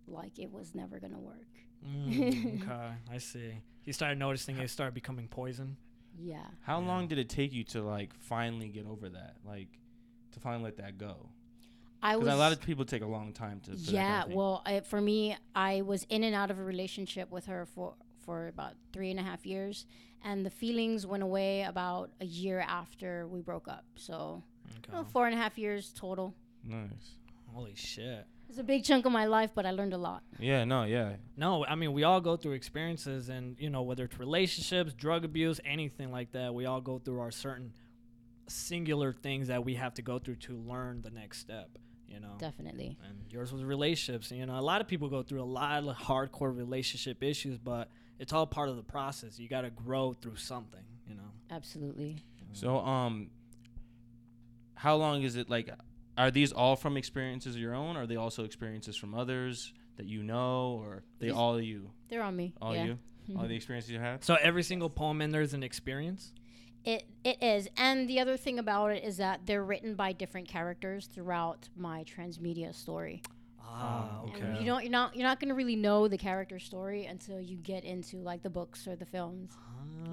like 0.08 0.40
it 0.40 0.52
was 0.52 0.74
never 0.76 1.00
going 1.00 1.14
to 1.14 1.20
work. 1.20 1.48
Mm, 1.86 2.62
okay, 2.64 2.92
I 3.12 3.18
see. 3.18 3.62
You 3.86 3.94
started 3.94 4.18
noticing 4.20 4.58
it 4.58 4.70
started 4.70 4.94
becoming 4.94 5.28
poison. 5.28 5.78
Yeah. 6.20 6.44
How 6.62 6.80
Yeah. 6.82 6.88
long 6.88 7.08
did 7.08 7.20
it 7.20 7.30
take 7.30 7.54
you 7.54 7.64
to 7.66 7.82
like 7.84 8.14
finally 8.16 8.70
get 8.70 8.86
over 8.88 9.10
that? 9.10 9.36
Like 9.46 9.68
to 10.32 10.40
finally 10.40 10.64
let 10.66 10.78
that 10.78 10.98
go? 10.98 11.30
I 12.02 12.16
was 12.16 12.28
a 12.28 12.36
lot 12.36 12.52
of 12.52 12.62
people 12.62 12.86
take 12.86 13.02
a 13.02 13.08
long 13.08 13.34
time 13.34 13.60
to. 13.62 13.72
for 13.72 13.78
that 13.78 13.86
kind 13.86 14.24
of 14.24 14.30
yeah 14.30 14.36
well 14.36 14.62
I, 14.68 14.82
for 14.82 15.02
me 15.02 15.36
i 15.56 15.82
was 15.82 16.06
in 16.10 16.24
and 16.24 16.36
out 16.36 16.52
of 16.52 16.60
a 16.60 16.64
relationship 16.64 17.32
with 17.32 17.48
her 17.48 17.66
for 17.66 17.96
for 18.20 18.48
about 18.50 18.74
three 18.94 19.10
and 19.10 19.20
a 19.20 19.24
half 19.24 19.48
years 19.48 19.88
and 20.24 20.46
the 20.46 20.52
feelings 20.52 21.08
went 21.08 21.24
away 21.24 21.64
about 21.64 22.12
a 22.22 22.26
year 22.26 22.60
after 22.60 23.28
we 23.28 23.42
broke 23.42 23.68
up 23.68 23.84
so 23.96 24.44
you 24.70 24.76
Okay. 24.78 24.94
know, 24.94 25.06
four 25.06 25.26
and 25.26 25.34
a 25.34 25.38
half 25.38 25.58
years 25.58 25.92
total 25.98 26.36
nice. 26.64 27.18
Holy 27.52 27.74
shit. 27.76 28.28
It's 28.50 28.60
a 28.60 28.64
big 28.64 28.84
chunk 28.84 29.06
of 29.06 29.12
my 29.12 29.26
life, 29.26 29.52
but 29.54 29.66
I 29.66 29.72
learned 29.72 29.94
a 29.94 29.98
lot. 29.98 30.24
Yeah, 30.40 30.64
no, 30.64 30.84
yeah. 30.84 31.16
No, 31.36 31.66
I 31.66 31.76
mean 31.76 31.94
we 31.94 32.04
all 32.04 32.22
go 32.22 32.38
through 32.38 32.54
experiences, 32.54 33.30
and 33.30 33.58
you 33.60 33.70
know 33.70 33.82
whether 33.82 34.06
it's 34.06 34.18
relationships, 34.20 34.94
drug 34.94 35.26
abuse, 35.26 35.60
anything 35.66 36.12
like 36.12 36.32
that, 36.32 36.54
we 36.54 36.66
all 36.66 36.82
go 36.82 37.00
through 37.00 37.20
our 37.20 37.32
certain 37.32 37.74
singular 38.48 39.12
things 39.12 39.50
that 39.50 39.64
we 39.66 39.76
have 39.76 39.94
to 39.96 40.02
go 40.02 40.20
through 40.20 40.36
to 40.36 40.56
learn 40.58 41.02
the 41.02 41.10
next 41.12 41.40
step. 41.40 41.70
You 42.08 42.22
know, 42.22 42.36
Definitely. 42.40 42.98
and 43.06 43.18
yours 43.30 43.52
was 43.52 43.66
relationships. 43.66 44.32
And, 44.32 44.40
you 44.40 44.46
know, 44.46 44.58
a 44.58 44.62
lot 44.62 44.80
of 44.80 44.88
people 44.88 45.10
go 45.10 45.24
through 45.24 45.42
a 45.42 45.44
lot 45.44 45.84
of 45.84 45.94
hardcore 45.98 46.56
relationship 46.56 47.22
issues, 47.22 47.58
but 47.58 47.90
it's 48.18 48.32
all 48.32 48.48
part 48.48 48.70
of 48.70 48.78
the 48.78 48.82
process. 48.82 49.38
You 49.38 49.50
got 49.50 49.62
to 49.62 49.70
grow 49.70 50.14
through 50.14 50.38
something. 50.38 50.80
You 51.06 51.16
know. 51.16 51.32
Absolutely. 51.52 52.18
So, 52.54 52.78
um, 52.78 53.30
how 54.76 54.96
long 54.96 55.24
is 55.24 55.36
it 55.36 55.50
like? 55.50 55.70
Are 56.18 56.32
these 56.32 56.52
all 56.52 56.76
from 56.76 56.98
experiences 56.98 57.56
of 57.56 57.62
your 57.62 57.76
own? 57.76 57.96
Or 57.96 58.02
are 58.02 58.08
they 58.08 58.16
also 58.16 58.44
experiences 58.44 58.96
from 58.96 59.14
others 59.14 59.74
that 59.98 60.06
you 60.08 60.24
know, 60.24 60.82
or 60.84 61.04
they 61.20 61.28
These- 61.28 61.36
all 61.36 61.60
you, 61.62 61.92
They're 62.10 62.24
on 62.24 62.36
me. 62.36 62.54
all 62.62 62.76
yeah. 62.76 62.86
you, 62.86 63.00
all 63.38 63.48
the 63.48 63.56
experiences 63.56 63.92
you 63.92 64.00
had? 64.00 64.24
So 64.24 64.36
every 64.42 64.64
single 64.64 64.90
poem 64.90 65.22
in 65.22 65.32
there 65.32 65.42
is 65.42 65.54
an 65.54 65.64
experience. 65.64 66.34
It 66.86 67.04
it 67.26 67.42
is, 67.44 67.68
and 67.76 68.08
the 68.08 68.20
other 68.22 68.38
thing 68.38 68.60
about 68.60 68.92
it 68.92 69.04
is 69.04 69.18
that 69.18 69.42
they're 69.46 69.64
written 69.64 69.96
by 69.96 70.14
different 70.14 70.48
characters 70.48 71.08
throughout 71.08 71.68
my 71.76 72.04
transmedia 72.06 72.74
story. 72.74 73.22
Ah, 73.62 74.22
Oh, 74.24 74.30
okay. 74.30 74.42
And 74.46 74.58
you 74.60 74.66
don't 74.66 74.84
you're 74.84 74.92
not 74.92 75.14
you're 75.16 75.28
not 75.28 75.40
gonna 75.42 75.54
really 75.56 75.76
know 75.76 76.08
the 76.08 76.18
character 76.18 76.58
story 76.60 77.06
until 77.06 77.42
you 77.42 77.58
get 77.58 77.84
into 77.84 78.18
like 78.18 78.42
the 78.42 78.50
books 78.50 78.88
or 78.88 78.96
the 78.96 79.06
films. 79.06 79.52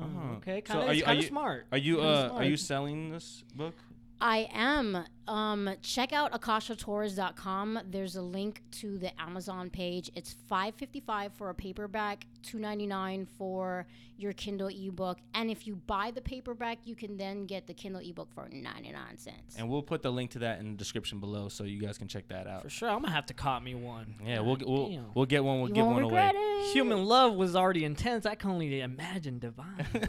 Ah, 0.01 0.33
okay, 0.39 0.61
kind 0.63 0.81
are 0.81 0.91
of 0.91 0.97
you- 0.97 1.03
are 1.05 1.07
kind 1.07 1.19
of 1.19 1.23
you- 1.25 1.29
smart. 1.29 1.67
Are 1.71 1.79
you 1.79 2.01
uh 2.01 2.31
are 2.33 2.45
you 2.45 2.57
selling 2.57 3.11
this 3.11 3.45
book? 3.55 3.75
I 4.21 4.49
am. 4.53 5.05
Um, 5.27 5.71
check 5.83 6.13
out 6.13 6.33
akashatours.com. 6.33 7.81
There's 7.91 8.17
a 8.17 8.23
link 8.23 8.63
to 8.73 8.99
the 8.99 9.19
Amazon 9.21 9.71
page. 9.71 10.11
It's 10.15 10.35
five 10.49 10.75
fifty 10.75 11.01
five 11.01 11.33
for 11.33 11.51
a 11.51 11.55
paperback, 11.55 12.27
two 12.43 12.59
ninety 12.59 12.87
nine 12.87 13.27
for 13.39 13.87
your 14.17 14.33
Kindle 14.33 14.69
ebook, 14.69 15.19
and 15.35 15.51
if 15.51 15.67
you 15.67 15.75
buy 15.75 16.13
the 16.15 16.21
paperback, 16.21 16.79
you 16.85 16.95
can 16.95 17.17
then 17.17 17.47
get 17.47 17.67
the 17.67 17.75
Kindle 17.75 18.01
ebook 18.05 18.33
for 18.35 18.49
ninety 18.53 18.93
nine 18.93 19.19
cents. 19.19 19.57
And 19.57 19.69
we'll 19.69 19.83
put 19.83 20.03
the 20.03 20.11
link 20.11 20.31
to 20.33 20.41
that 20.41 20.61
in 20.61 20.73
the 20.73 20.77
description 20.77 21.21
below, 21.21 21.49
so 21.49 21.65
you 21.65 21.81
guys 21.81 21.99
can 21.99 22.07
check 22.07 22.29
that 22.29 22.47
out. 22.47 22.63
For 22.63 22.71
sure, 22.71 22.91
I'm 22.91 23.01
gonna 23.01 23.13
have 23.13 23.27
to 23.27 23.35
cop 23.35 23.63
me 23.63 23.75
one. 23.75 24.15
Yeah, 24.25 24.41
we'll 24.41 24.59
we'll 24.65 25.05
we'll 25.15 25.27
get 25.27 25.43
one. 25.43 25.61
We'll 25.61 25.69
you 25.69 25.75
give 25.75 25.87
won't 25.87 26.05
one 26.05 26.05
away. 26.05 26.33
it. 26.35 26.73
Human 26.73 27.05
love 27.05 27.35
was 27.35 27.57
already 27.57 27.85
intense. 27.85 28.27
I 28.27 28.35
can 28.35 28.51
only 28.51 28.81
imagine 28.81 29.39
divine. 29.39 29.87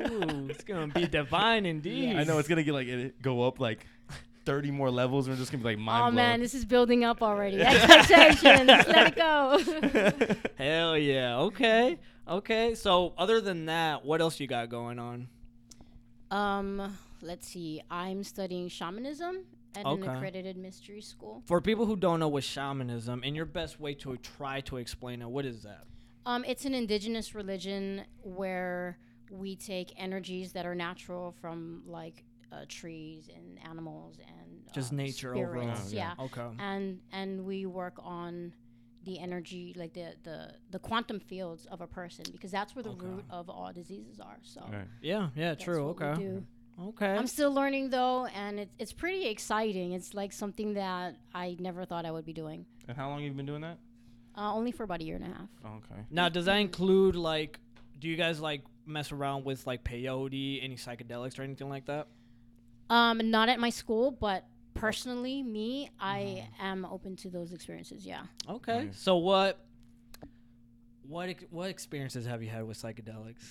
Ooh, 0.00 0.48
it's 0.48 0.64
gonna 0.64 0.88
be 0.88 1.06
divine 1.06 1.66
indeed. 1.66 2.16
I 2.16 2.24
know 2.24 2.38
it's 2.38 2.48
gonna 2.48 2.62
get 2.62 2.74
like 2.74 2.86
it 2.86 3.20
go 3.26 3.42
up 3.42 3.58
like 3.60 3.86
thirty 4.44 4.70
more 4.70 4.90
levels. 4.90 5.26
And 5.26 5.34
we're 5.34 5.40
just 5.40 5.50
gonna 5.52 5.62
be 5.62 5.70
like 5.70 5.78
mind 5.78 6.00
Oh 6.02 6.04
blown. 6.06 6.14
man, 6.14 6.40
this 6.40 6.54
is 6.54 6.64
building 6.64 7.04
up 7.04 7.22
already. 7.22 7.60
Expectations. 7.62 8.68
Let 8.68 9.08
it 9.08 9.16
go. 9.16 10.36
Hell 10.64 10.96
yeah. 10.96 11.38
Okay. 11.40 11.98
Okay. 12.28 12.74
So 12.74 13.12
other 13.18 13.40
than 13.40 13.66
that, 13.66 14.04
what 14.04 14.20
else 14.20 14.38
you 14.40 14.46
got 14.46 14.68
going 14.70 14.98
on? 14.98 15.28
um, 16.30 16.96
let's 17.22 17.46
see. 17.46 17.82
I'm 17.90 18.24
studying 18.24 18.68
shamanism 18.68 19.44
at 19.76 19.86
an 19.86 20.02
accredited 20.02 20.56
mystery 20.56 21.00
school. 21.00 21.42
For 21.46 21.60
people 21.60 21.86
who 21.86 21.96
don't 21.96 22.18
know 22.20 22.28
what 22.28 22.44
shamanism, 22.44 23.22
and 23.24 23.36
your 23.36 23.44
best 23.44 23.78
way 23.80 23.94
to 23.94 24.16
try 24.18 24.60
to 24.62 24.78
explain 24.78 25.22
it, 25.22 25.28
what 25.28 25.44
is 25.44 25.62
that? 25.62 25.84
Um, 26.24 26.44
it's 26.46 26.64
an 26.64 26.74
indigenous 26.74 27.34
religion 27.34 28.02
where 28.22 28.98
we 29.30 29.54
take 29.54 29.92
energies 29.96 30.52
that 30.52 30.66
are 30.66 30.74
natural 30.74 31.32
from 31.40 31.82
like 31.86 32.24
uh, 32.52 32.64
trees 32.68 33.28
and 33.34 33.58
animals 33.68 34.18
and 34.26 34.62
Just 34.72 34.92
uh, 34.92 34.96
nature 34.96 35.34
overall. 35.34 35.62
spirits, 35.74 35.92
Yeah. 35.92 36.14
yeah. 36.18 36.24
Okay. 36.24 36.48
and 36.58 37.00
and 37.12 37.44
we 37.44 37.66
work 37.66 37.94
on 37.98 38.52
the 39.04 39.18
energy 39.20 39.72
like 39.76 39.92
the 39.92 40.14
the 40.24 40.52
the 40.70 40.78
quantum 40.80 41.20
fields 41.20 41.66
of 41.66 41.80
a 41.80 41.86
person 41.86 42.24
because 42.32 42.50
that's 42.50 42.74
where 42.74 42.82
the 42.82 42.90
Okay. 42.90 43.06
root 43.06 43.24
of 43.30 43.48
all 43.48 43.72
diseases 43.72 44.18
are 44.20 44.38
so 44.42 44.60
Right. 44.72 44.86
Yeah. 45.00 45.28
Yeah. 45.36 45.50
that's 45.50 45.62
true. 45.64 45.86
what 45.86 46.00
we 46.00 46.06
Okay. 46.06 46.20
do. 46.22 46.46
Okay. 46.78 47.06
i'm 47.16 47.26
still 47.26 47.52
learning 47.54 47.88
though 47.90 48.26
and 48.26 48.60
it's 48.60 48.74
it's 48.78 48.92
pretty 48.92 49.26
exciting 49.28 49.92
it's 49.92 50.12
like 50.12 50.30
something 50.30 50.74
that 50.74 51.16
i 51.34 51.56
never 51.58 51.86
thought 51.86 52.04
i 52.04 52.10
would 52.10 52.26
be 52.26 52.34
doing 52.34 52.66
And 52.86 52.94
how 52.98 53.08
long 53.08 53.20
have 53.20 53.26
you 53.28 53.32
been 53.32 53.46
doing 53.46 53.62
that? 53.62 53.78
uh, 54.36 54.52
only 54.52 54.72
for 54.72 54.82
about 54.82 55.00
a 55.00 55.04
year 55.04 55.16
and 55.16 55.24
a 55.24 55.28
half 55.28 55.48
Oh, 55.64 55.76
okay. 55.80 56.00
Now, 56.10 56.28
does 56.28 56.44
that 56.44 56.56
include 56.56 57.16
like? 57.16 57.58
Do 57.98 58.08
you 58.08 58.16
guys 58.16 58.40
like 58.40 58.60
mess 58.84 59.10
around 59.10 59.44
with 59.46 59.66
like 59.66 59.84
peyote, 59.84 60.62
any 60.62 60.76
psychedelics 60.76 61.38
or 61.38 61.42
anything 61.42 61.70
like 61.70 61.86
that? 61.86 62.08
Um 62.90 63.30
not 63.30 63.48
at 63.48 63.58
my 63.58 63.70
school 63.70 64.10
but 64.10 64.44
personally 64.74 65.42
me 65.42 65.90
i 66.00 66.20
Mm-hmm. 66.20 66.66
am 66.66 66.84
open 66.84 67.16
to 67.16 67.30
those 67.30 67.52
experiences 67.52 68.04
yeah 68.06 68.22
Okay. 68.48 68.84
Nice. 68.86 68.98
So 69.00 69.16
what? 69.16 69.58
What 71.08 71.28
ex- 71.28 71.44
what 71.50 71.70
experiences 71.70 72.26
have 72.26 72.42
you 72.42 72.48
had 72.50 72.64
with 72.66 72.80
psychedelics? 72.82 73.44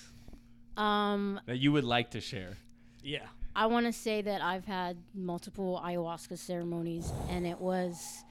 um 0.76 1.40
That 1.46 1.58
you 1.58 1.72
would 1.72 1.84
like 1.84 2.10
to 2.12 2.20
share. 2.20 2.56
Yeah. 3.02 3.26
I 3.54 3.66
want 3.66 3.86
to 3.86 3.92
say 3.92 4.20
that 4.20 4.42
I've 4.42 4.66
had 4.66 4.98
multiple 5.14 5.80
ayahuasca 5.82 6.36
ceremonies, 6.38 7.10
and 7.30 7.46
it 7.46 7.58
was 7.58 8.24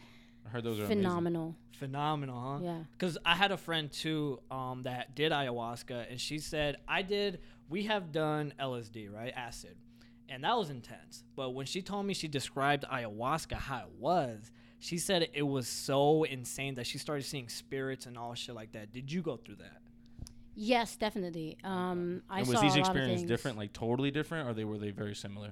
I 0.45 0.49
heard 0.49 0.63
those 0.63 0.79
are 0.79 0.83
amazing. 0.85 1.01
phenomenal. 1.03 1.55
Phenomenal, 1.79 2.39
huh? 2.39 2.59
Yeah. 2.63 2.79
Because 2.91 3.17
I 3.25 3.35
had 3.35 3.51
a 3.51 3.57
friend 3.57 3.91
too 3.91 4.39
um, 4.51 4.83
that 4.83 5.15
did 5.15 5.31
ayahuasca, 5.31 6.09
and 6.11 6.21
she 6.21 6.37
said, 6.37 6.77
I 6.87 7.01
did, 7.01 7.39
we 7.69 7.83
have 7.85 8.11
done 8.11 8.53
LSD, 8.59 9.11
right? 9.11 9.33
Acid. 9.35 9.75
And 10.27 10.43
that 10.43 10.57
was 10.57 10.69
intense. 10.69 11.23
But 11.35 11.51
when 11.51 11.65
she 11.65 11.81
told 11.81 12.05
me 12.05 12.13
she 12.13 12.27
described 12.27 12.83
ayahuasca, 12.91 13.53
how 13.53 13.79
it 13.85 13.91
was, 13.99 14.51
she 14.79 14.97
said 14.97 15.29
it 15.33 15.43
was 15.43 15.67
so 15.67 16.23
insane 16.23 16.75
that 16.75 16.87
she 16.87 16.97
started 16.97 17.23
seeing 17.25 17.47
spirits 17.47 18.05
and 18.05 18.17
all 18.17 18.33
shit 18.33 18.55
like 18.55 18.71
that. 18.73 18.91
Did 18.91 19.11
you 19.11 19.21
go 19.21 19.37
through 19.37 19.55
that? 19.57 19.81
Yes, 20.55 20.95
definitely. 20.95 21.57
Um, 21.63 22.23
I 22.29 22.39
and 22.39 22.47
saw 22.47 22.53
was 22.53 22.59
a 22.59 22.63
these 22.63 22.71
lot 22.71 22.79
of 22.81 22.85
experiences 22.87 23.19
things. 23.21 23.29
different, 23.29 23.57
like 23.57 23.73
totally 23.73 24.09
different, 24.09 24.47
or 24.49 24.53
they 24.53 24.63
were 24.63 24.77
they 24.77 24.91
very 24.91 25.13
similar? 25.15 25.51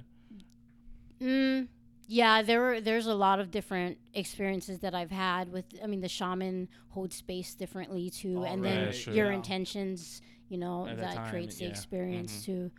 Mm, 1.20 1.68
yeah, 2.08 2.42
there 2.42 2.60
were. 2.62 2.82
There's 2.82 3.08
a 3.08 3.14
lot 3.16 3.40
of 3.40 3.52
different 3.52 3.98
experiences 4.14 4.80
that 4.80 4.94
I've 4.96 5.12
had 5.12 5.52
with. 5.52 5.66
I 5.84 5.88
mean, 5.88 6.02
the 6.02 6.10
shaman 6.10 6.68
holds 6.90 7.16
space 7.16 7.54
differently 7.54 8.10
too, 8.10 8.40
Oh, 8.40 8.44
and 8.44 8.62
right, 8.62 8.70
then 8.70 8.94
sure. 8.94 9.14
your 9.14 9.30
Yeah. 9.30 9.38
intentions. 9.38 10.22
You 10.50 10.58
know 10.58 10.86
At 10.88 10.98
that 10.98 11.02
that 11.02 11.16
time, 11.16 11.30
creates 11.30 11.56
the 11.56 11.66
yeah. 11.66 11.72
experience 11.72 12.42
Mhm. 12.42 12.46
too. 12.46 12.72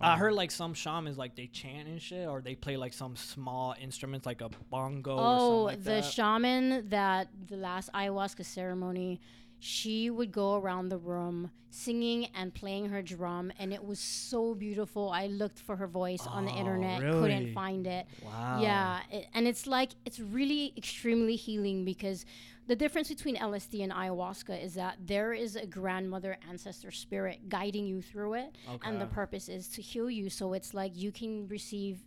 I 0.00 0.12
um, 0.14 0.18
heard 0.18 0.32
like 0.34 0.50
some 0.50 0.72
shamans 0.74 1.18
like 1.18 1.36
they 1.36 1.46
chant 1.46 1.88
and 1.88 2.00
shit, 2.00 2.26
or 2.26 2.40
they 2.40 2.54
play 2.54 2.76
like 2.76 2.92
some 2.92 3.16
small 3.16 3.74
instruments 3.80 4.26
like 4.26 4.40
a 4.40 4.48
bongo. 4.70 5.10
or 5.16 5.38
Oh, 5.38 5.38
something 5.38 5.64
like 5.64 5.84
the 5.84 5.90
that. 5.90 6.04
shaman 6.04 6.88
that 6.88 7.28
the 7.48 7.56
last 7.56 7.90
ayahuasca 7.92 8.44
ceremony, 8.44 9.20
she 9.58 10.08
would 10.10 10.32
go 10.32 10.54
around 10.54 10.88
the 10.88 10.96
room 10.98 11.50
singing 11.72 12.26
and 12.34 12.52
playing 12.52 12.88
her 12.88 13.02
drum, 13.02 13.52
and 13.58 13.72
it 13.72 13.84
was 13.84 14.00
so 14.00 14.54
beautiful. 14.54 15.10
I 15.10 15.26
looked 15.26 15.58
for 15.60 15.76
her 15.76 15.86
voice 15.86 16.26
on 16.26 16.44
the 16.46 16.50
Oh, 16.52 16.58
internet, 16.58 17.00
really? 17.02 17.20
couldn't 17.20 17.54
find 17.54 17.86
it. 17.86 18.06
wow. 18.24 18.58
Yeah, 18.60 19.00
it, 19.10 19.26
and 19.34 19.46
it's 19.46 19.66
like 19.66 19.90
it's 20.04 20.18
really 20.18 20.72
extremely 20.76 21.36
healing 21.36 21.84
because 21.84 22.24
the 22.66 22.76
difference 22.76 23.08
between 23.08 23.36
LSD 23.36 23.82
and 23.82 23.92
ayahuasca 23.92 24.62
is 24.62 24.74
that 24.74 24.96
there 25.04 25.32
is 25.32 25.56
a 25.56 25.66
grandmother 25.66 26.38
ancestor 26.48 26.90
spirit 26.90 27.48
guiding 27.48 27.86
you 27.86 28.00
through 28.00 28.34
it 28.34 28.56
and 28.84 29.00
the 29.00 29.06
purpose 29.06 29.48
is 29.48 29.68
to 29.68 29.82
heal 29.82 30.10
you 30.10 30.30
so 30.30 30.52
it's 30.52 30.72
like 30.74 30.96
you 30.96 31.10
can 31.10 31.48
receive 31.48 31.98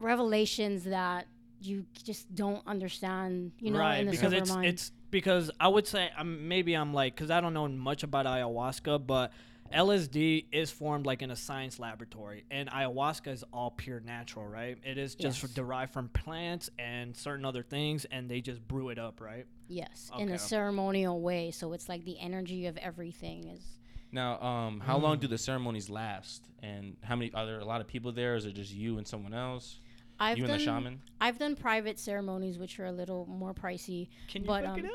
revelations 0.00 0.84
that 0.84 1.26
you 1.60 1.86
just 2.04 2.34
don't 2.34 2.62
understand 2.66 3.52
you 3.58 3.70
know 3.70 3.78
right 3.78 4.00
in 4.00 4.06
the 4.06 4.12
because 4.12 4.32
it's 4.32 4.50
mind. 4.50 4.66
it's 4.66 4.92
because 5.14 5.48
I 5.60 5.68
would 5.68 5.86
say 5.86 6.10
I'm 6.18 6.48
maybe 6.48 6.74
I'm 6.74 6.92
like 6.92 7.14
because 7.14 7.30
I 7.30 7.40
don't 7.40 7.54
know 7.54 7.68
much 7.68 8.02
about 8.02 8.26
ayahuasca, 8.26 9.06
but 9.06 9.30
LSD 9.72 10.46
is 10.52 10.70
formed 10.70 11.06
like 11.06 11.22
in 11.22 11.30
a 11.30 11.36
science 11.36 11.78
laboratory, 11.78 12.44
and 12.50 12.70
ayahuasca 12.70 13.28
is 13.28 13.44
all 13.52 13.70
pure 13.70 14.00
natural, 14.00 14.46
right? 14.46 14.78
It 14.84 14.98
is 14.98 15.14
just 15.14 15.42
Yes. 15.42 15.52
derived 15.52 15.92
from 15.92 16.08
plants 16.10 16.70
and 16.78 17.16
certain 17.16 17.44
other 17.44 17.62
things, 17.62 18.04
and 18.06 18.28
they 18.30 18.40
just 18.40 18.66
brew 18.68 18.90
it 18.90 18.98
up, 18.98 19.20
right? 19.20 19.46
yes 19.66 20.10
in 20.18 20.28
a 20.28 20.38
ceremonial 20.38 21.22
way 21.22 21.50
so 21.50 21.72
it's 21.72 21.88
like 21.88 22.04
the 22.04 22.18
energy 22.20 22.66
of 22.66 22.76
everything 22.76 23.48
is 23.48 23.78
Now, 24.12 24.38
um, 24.42 24.80
how 24.80 24.98
long 24.98 25.18
do 25.18 25.26
the 25.26 25.38
ceremonies 25.38 25.88
last? 25.88 26.44
And 26.62 26.96
how 27.02 27.16
many 27.16 27.32
are 27.32 27.46
there? 27.46 27.58
A 27.60 27.64
lot 27.64 27.80
of 27.80 27.86
people 27.88 28.12
there? 28.12 28.36
Is 28.36 28.44
it 28.44 28.52
just 28.54 28.72
you 28.74 28.98
and 28.98 29.06
someone 29.08 29.32
else? 29.32 29.80
I've 30.24 30.38
you 30.38 30.44
done 30.44 30.52
and 30.52 30.60
the 30.60 30.64
shaman? 30.64 31.02
I've 31.20 31.38
done 31.38 31.56
private 31.56 31.98
ceremonies 31.98 32.58
which 32.58 32.78
are 32.80 32.86
a 32.86 32.92
little 32.92 33.26
more 33.26 33.54
pricey 33.54 34.08
Can 34.28 34.42
you 34.42 34.48
But, 34.48 34.64
fuck 34.64 34.78
um, 34.78 34.84
it 34.84 34.90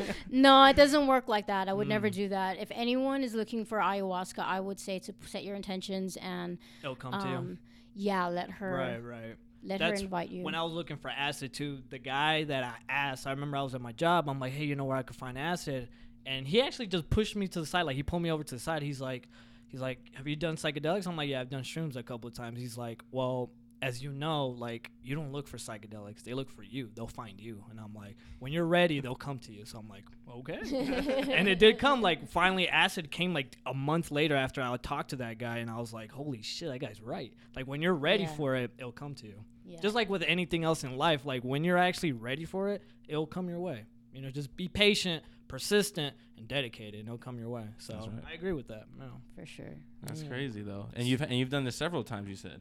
up? 0.00 0.16
no, 0.30 0.64
it 0.64 0.76
doesn't 0.76 1.06
work 1.06 1.28
like 1.28 1.46
that. 1.48 1.68
I 1.68 1.72
would 1.72 1.86
Mm. 1.86 1.90
never 1.90 2.10
do 2.10 2.28
that. 2.28 2.58
If 2.58 2.68
anyone 2.72 3.22
is 3.22 3.34
looking 3.34 3.64
for 3.64 3.78
ayahuasca, 3.78 4.40
I 4.40 4.60
would 4.60 4.78
say 4.80 4.98
to 5.00 5.14
set 5.26 5.44
your 5.44 5.56
intentions 5.56 6.16
and 6.16 6.58
It'll 6.82 6.94
come 6.96 7.12
to 7.12 7.28
you. 7.28 7.34
um, 7.36 7.58
yeah, 7.94 8.28
let 8.28 8.50
her 8.50 8.76
Right, 8.76 8.98
right. 8.98 9.36
let 9.62 9.80
That's 9.80 10.00
her 10.00 10.04
invite 10.04 10.30
you. 10.30 10.42
When 10.44 10.54
I 10.54 10.62
was 10.62 10.72
looking 10.72 10.96
for 10.96 11.10
acid 11.10 11.52
too, 11.52 11.82
the 11.90 11.98
guy 11.98 12.44
that 12.44 12.62
I 12.64 12.74
asked, 12.88 13.26
I 13.26 13.30
remember 13.30 13.56
I 13.56 13.62
was 13.62 13.74
at 13.74 13.80
my 13.80 13.92
job. 13.92 14.28
I'm 14.28 14.38
like, 14.38 14.52
hey, 14.52 14.64
you 14.64 14.76
know 14.76 14.84
where 14.84 14.96
I 14.96 15.02
could 15.02 15.16
find 15.16 15.36
acid? 15.38 15.88
And 16.26 16.46
he 16.46 16.60
actually 16.62 16.86
just 16.88 17.08
pushed 17.10 17.36
me 17.36 17.48
to 17.48 17.60
the 17.60 17.66
side. 17.66 17.82
Like 17.82 17.96
he 17.96 18.02
pulled 18.02 18.22
me 18.22 18.30
over 18.30 18.44
to 18.44 18.54
the 18.54 18.60
side. 18.60 18.82
He's 18.82 19.00
like, 19.00 19.28
he's 19.68 19.80
like, 19.80 19.98
have 20.14 20.26
you 20.28 20.36
done 20.36 20.56
psychedelics? 20.56 21.06
I'm 21.06 21.16
like, 21.16 21.28
yeah, 21.28 21.40
I've 21.40 21.50
done 21.50 21.62
shrooms 21.62 21.96
a 21.96 22.02
couple 22.02 22.28
of 22.28 22.34
times. 22.34 22.58
He's 22.60 22.76
like, 22.78 23.02
well, 23.10 23.50
as 23.80 24.02
you 24.02 24.12
know, 24.12 24.48
like 24.48 24.90
you 25.02 25.14
don't 25.14 25.32
look 25.32 25.46
for 25.48 25.56
psychedelics; 25.56 26.22
they 26.24 26.34
look 26.34 26.50
for 26.50 26.62
you. 26.62 26.90
They'll 26.94 27.06
find 27.06 27.40
you, 27.40 27.64
and 27.70 27.78
I'm 27.78 27.94
like, 27.94 28.16
when 28.40 28.52
you're 28.52 28.66
ready, 28.66 29.00
they'll 29.00 29.14
come 29.14 29.38
to 29.40 29.52
you. 29.52 29.64
So 29.64 29.78
I'm 29.78 29.88
like, 29.88 30.04
okay, 30.28 30.58
and 31.32 31.48
it 31.48 31.58
did 31.58 31.78
come. 31.78 32.02
Like 32.02 32.28
finally, 32.28 32.68
acid 32.68 33.10
came 33.10 33.32
like 33.34 33.56
a 33.66 33.74
month 33.74 34.10
later 34.10 34.34
after 34.36 34.60
I 34.62 34.76
talked 34.78 35.10
to 35.10 35.16
that 35.16 35.38
guy, 35.38 35.58
and 35.58 35.70
I 35.70 35.78
was 35.78 35.92
like, 35.92 36.10
holy 36.12 36.42
shit, 36.42 36.68
that 36.70 36.78
guy's 36.80 37.00
right. 37.00 37.32
Like 37.54 37.66
when 37.66 37.80
you're 37.82 37.94
ready 37.94 38.24
Yeah. 38.24 38.34
for 38.34 38.56
it, 38.56 38.70
it'll 38.78 38.92
come 38.92 39.14
to 39.16 39.26
you. 39.26 39.44
Yeah. 39.64 39.80
Just 39.80 39.94
like 39.94 40.08
with 40.08 40.22
anything 40.26 40.64
else 40.64 40.82
in 40.84 40.96
life, 40.96 41.24
like 41.24 41.42
when 41.42 41.62
you're 41.62 41.76
actually 41.78 42.12
ready 42.12 42.44
for 42.46 42.70
it, 42.70 42.82
it'll 43.06 43.26
come 43.26 43.48
your 43.48 43.60
way. 43.60 43.84
You 44.12 44.22
know, 44.22 44.30
just 44.30 44.56
be 44.56 44.66
patient, 44.66 45.22
persistent, 45.46 46.16
and 46.36 46.48
dedicated, 46.48 47.00
and 47.00 47.08
it'll 47.08 47.18
come 47.18 47.38
your 47.38 47.50
way. 47.50 47.64
So 47.78 47.94
right. 47.94 48.10
I 48.30 48.32
agree 48.34 48.52
with 48.52 48.68
that. 48.68 48.86
No. 48.98 49.06
for 49.34 49.44
sure. 49.46 49.74
That's 50.02 50.22
Yeah. 50.22 50.28
crazy 50.28 50.62
though. 50.62 50.88
And 50.94 51.06
you've 51.06 51.20
and 51.22 51.34
you've 51.34 51.50
done 51.50 51.64
this 51.64 51.76
several 51.76 52.02
times. 52.02 52.28
You 52.28 52.34
said. 52.36 52.60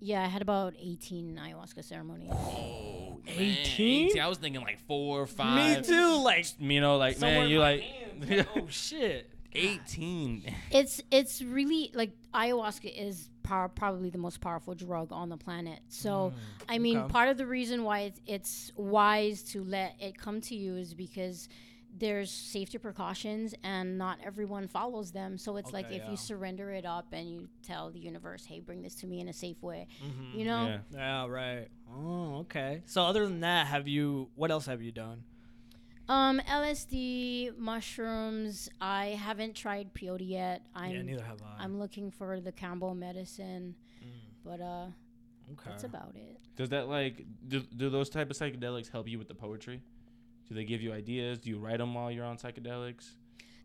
Yeah, 0.00 0.22
I 0.22 0.26
had 0.26 0.40
about 0.40 0.74
18 0.80 1.38
ayahuasca 1.42 1.84
ceremonies. 1.84 2.30
Oh, 2.32 3.18
18? 3.26 4.18
I 4.18 4.28
was 4.28 4.38
thinking 4.38 4.62
like 4.62 4.80
four 4.86 5.20
or 5.20 5.26
five. 5.26 5.78
Me 5.78 5.82
too. 5.84 6.22
Like 6.22 6.46
You 6.58 6.80
know, 6.80 6.96
like 6.96 7.16
somewhere 7.16 7.40
man, 7.40 7.50
you 7.50 7.58
my 7.58 7.72
like 7.72 7.82
hands, 7.82 8.30
like, 8.30 8.48
oh 8.56 8.66
shit. 8.70 9.30
18. 9.52 10.54
It's 10.70 11.02
it's 11.10 11.42
really 11.42 11.90
like 11.92 12.12
ayahuasca 12.32 12.96
is 12.96 13.28
power, 13.42 13.68
probably 13.68 14.10
the 14.10 14.18
most 14.18 14.40
powerful 14.40 14.74
drug 14.74 15.12
on 15.12 15.28
the 15.28 15.36
planet. 15.36 15.80
So 15.88 16.32
mm, 16.34 16.64
I 16.68 16.78
mean, 16.78 16.98
okay. 16.98 17.12
part 17.12 17.28
of 17.28 17.36
the 17.36 17.46
reason 17.46 17.84
why 17.84 18.00
it's 18.00 18.20
it's 18.26 18.72
wise 18.76 19.42
to 19.52 19.64
let 19.64 19.96
it 20.00 20.16
come 20.16 20.40
to 20.42 20.54
you 20.54 20.76
is 20.76 20.94
because 20.94 21.48
there's 22.00 22.30
safety 22.30 22.78
precautions 22.78 23.54
and 23.62 23.96
not 23.98 24.18
everyone 24.24 24.66
follows 24.66 25.12
them. 25.12 25.38
So 25.38 25.56
it's 25.56 25.72
like 25.72 25.86
if 25.92 26.02
yeah. 26.02 26.10
you 26.10 26.16
surrender 26.16 26.70
it 26.72 26.84
up 26.84 27.06
and 27.12 27.30
you 27.30 27.48
tell 27.62 27.90
the 27.90 28.00
universe, 28.00 28.44
"Hey, 28.46 28.58
bring 28.60 28.82
this 28.82 28.94
to 28.96 29.06
me 29.06 29.20
in 29.20 29.28
a 29.28 29.32
safe 29.32 29.62
way," 29.62 29.86
Mhm. 30.02 30.34
you 30.34 30.44
know. 30.44 30.66
Yeah. 30.66 30.80
Yeah, 30.92 31.26
right. 31.26 31.68
Oh, 31.94 32.38
okay. 32.40 32.82
So 32.86 33.02
other 33.04 33.24
than 33.24 33.40
that, 33.40 33.68
have 33.68 33.86
you? 33.86 34.30
What 34.34 34.50
else 34.50 34.66
have 34.66 34.82
you 34.82 34.90
done? 34.90 35.22
Um, 36.08 36.40
LSD, 36.40 37.52
mushrooms. 37.56 38.68
I 38.80 39.08
haven't 39.10 39.54
tried 39.54 39.94
peyote 39.94 40.28
yet. 40.28 40.66
I'm 40.74 40.90
yeah, 40.92 41.02
neither 41.02 41.22
have 41.22 41.40
I. 41.42 41.62
I'm 41.62 41.78
looking 41.78 42.10
for 42.10 42.40
the 42.40 42.50
Kambo 42.50 42.96
medicine, 42.96 43.76
Mm, 44.02 44.08
but 44.44 44.60
uh, 44.60 44.86
okay. 45.52 45.70
that's 45.70 45.84
about 45.84 46.16
it. 46.16 46.38
Does 46.56 46.70
that 46.70 46.88
like 46.88 47.24
do, 47.46 47.60
do 47.60 47.90
those 47.90 48.08
type 48.10 48.28
of 48.30 48.36
psychedelics 48.36 48.90
help 48.90 49.06
you 49.06 49.18
with 49.18 49.28
the 49.28 49.34
poetry? 49.34 49.82
Do 50.50 50.56
they 50.56 50.64
give 50.64 50.82
you 50.82 50.92
ideas? 50.92 51.38
Do 51.38 51.48
you 51.48 51.58
write 51.58 51.78
them 51.78 51.94
while 51.94 52.10
you're 52.10 52.24
on 52.26 52.36
psychedelics? 52.36 53.10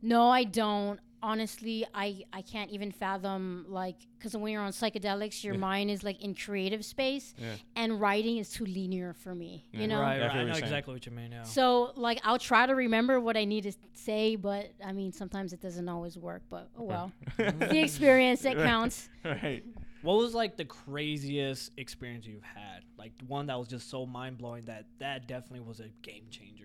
No, 0.04 0.30
I 0.30 0.44
don't. 0.44 1.00
Honestly, 1.24 1.84
I 1.96 2.24
I 2.32 2.44
can't 2.44 2.70
even 2.70 2.92
fathom 2.92 3.65
like 3.68 3.96
because 4.20 4.38
when 4.38 4.54
you're 4.54 4.62
on 4.62 4.72
psychedelics, 4.72 5.44
your 5.44 5.56
Yeah. 5.56 5.60
mind 5.60 5.89
is 5.89 6.04
like 6.04 6.22
in 6.22 6.36
creative 6.36 6.86
space, 6.86 7.34
Yeah. 7.39 7.56
and 7.75 8.00
writing 8.00 8.38
is 8.38 8.51
too 8.51 8.65
linear 8.65 9.13
for 9.13 9.34
me. 9.34 9.65
Yeah. 9.72 9.80
You 9.82 9.88
know. 9.88 10.01
right, 10.01 10.22
I 10.22 10.27
right. 10.27 10.36
I 10.38 10.44
know 10.44 10.51
saying. 10.54 10.63
exactly 10.63 10.94
what 10.94 11.04
you 11.08 11.12
mean. 11.12 11.32
Yeah. 11.32 11.42
So 11.42 11.94
like 11.96 12.20
I'll 12.24 12.38
try 12.38 12.68
to 12.68 12.75
remember 12.75 13.20
what 13.20 13.36
I 13.36 13.46
need 13.46 13.63
to 13.63 13.72
say, 13.94 14.36
but 14.36 14.72
I 14.86 14.92
mean 14.92 15.12
sometimes 15.12 15.51
it 15.54 15.62
doesn't 15.62 15.89
always 15.89 16.15
work. 16.20 16.44
But 16.51 16.70
oh 16.77 16.84
well, 16.84 17.12
the 17.38 17.80
experience 17.82 18.42
that 18.44 18.58
counts. 18.58 19.10
right. 19.24 19.63
What 20.04 20.18
was 20.18 20.36
like 20.36 20.56
the 20.58 20.65
craziest 20.65 21.72
experience 21.77 22.27
you've 22.27 22.44
had? 22.44 22.84
Like 23.00 23.13
one 23.27 23.48
that 23.48 23.58
was 23.58 23.68
just 23.68 23.89
so 23.89 24.06
mind 24.06 24.38
blowing 24.38 24.65
that 24.65 24.86
that 25.00 25.27
definitely 25.27 25.62
was 25.62 25.80
a 25.80 25.88
game 26.04 26.25
changer 26.30 26.54
for 26.56 26.63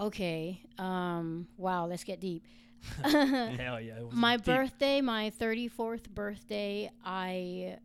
Okay. 0.00 0.60
Um. 0.78 1.46
Wow. 1.56 1.86
Let's 1.86 2.04
get 2.04 2.20
deep. 2.20 2.44
Hell 3.02 3.80
yeah! 3.80 3.92
It 3.98 4.12
my 4.12 4.36
deep. 4.36 4.46
birthday, 4.46 5.00
my 5.02 5.30
34th 5.38 6.08
birthday, 6.08 6.90
I 7.04 7.76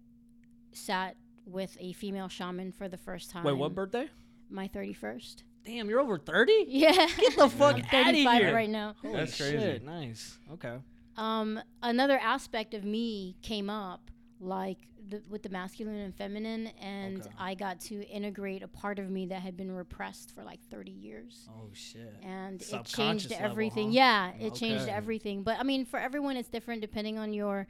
sat 0.72 1.18
with 1.46 1.76
a 1.82 1.92
female 1.94 2.30
shaman 2.30 2.72
for 2.72 2.88
the 2.88 2.98
first 2.98 3.30
time. 3.30 3.44
Wait, 3.44 3.54
what 3.58 3.76
birthday? 3.76 4.08
My 4.50 4.68
31st. 4.70 5.44
Damn, 5.66 5.90
you're 5.90 6.00
over 6.00 6.18
thirty. 6.18 6.64
Yeah. 6.68 6.92
Get 7.18 7.36
the 7.38 7.50
fuck 7.50 7.76
I'm 7.76 7.82
outta 7.82 7.90
35 8.06 8.42
here. 8.42 8.54
right 8.56 8.70
now. 8.70 8.96
Holy 9.02 9.16
That's 9.16 9.36
crazy. 9.36 9.58
shit, 9.58 9.84
Nice. 9.84 10.38
Okay. 10.54 10.76
Um, 11.18 11.60
another 11.82 12.18
aspect 12.20 12.74
of 12.74 12.84
me 12.86 13.36
came 13.42 13.70
up, 13.70 14.12
like 14.46 14.78
the, 15.10 15.22
with 15.30 15.44
the 15.44 15.50
masculine 15.50 15.98
and 15.98 16.16
feminine, 16.16 16.68
and 16.82 17.22
Okay. 17.22 17.30
I 17.38 17.54
got 17.56 17.80
to 17.82 18.04
integrate 18.08 18.64
a 18.64 18.68
part 18.68 18.98
of 19.00 19.10
me 19.10 19.26
that 19.28 19.42
had 19.42 19.56
been 19.58 19.72
repressed 19.72 20.34
for 20.34 20.44
like 20.44 20.60
30 20.72 20.92
years. 20.92 21.48
Oh 21.50 21.70
shit. 21.74 22.16
And 22.24 22.62
it 22.62 22.66
Subconscious 22.66 22.96
changed 22.96 23.32
level, 23.32 23.46
everything. 23.52 23.88
huh? 23.90 23.94
Yeah, 23.94 24.32
it 24.40 24.56
changed 24.56 24.88
everything. 24.88 25.44
But 25.44 25.60
I 25.60 25.64
mean, 25.64 25.86
for 25.86 26.00
everyone, 26.00 26.38
it's 26.38 26.50
different 26.50 26.82
depending 26.82 27.18
on 27.20 27.34
your 27.34 27.68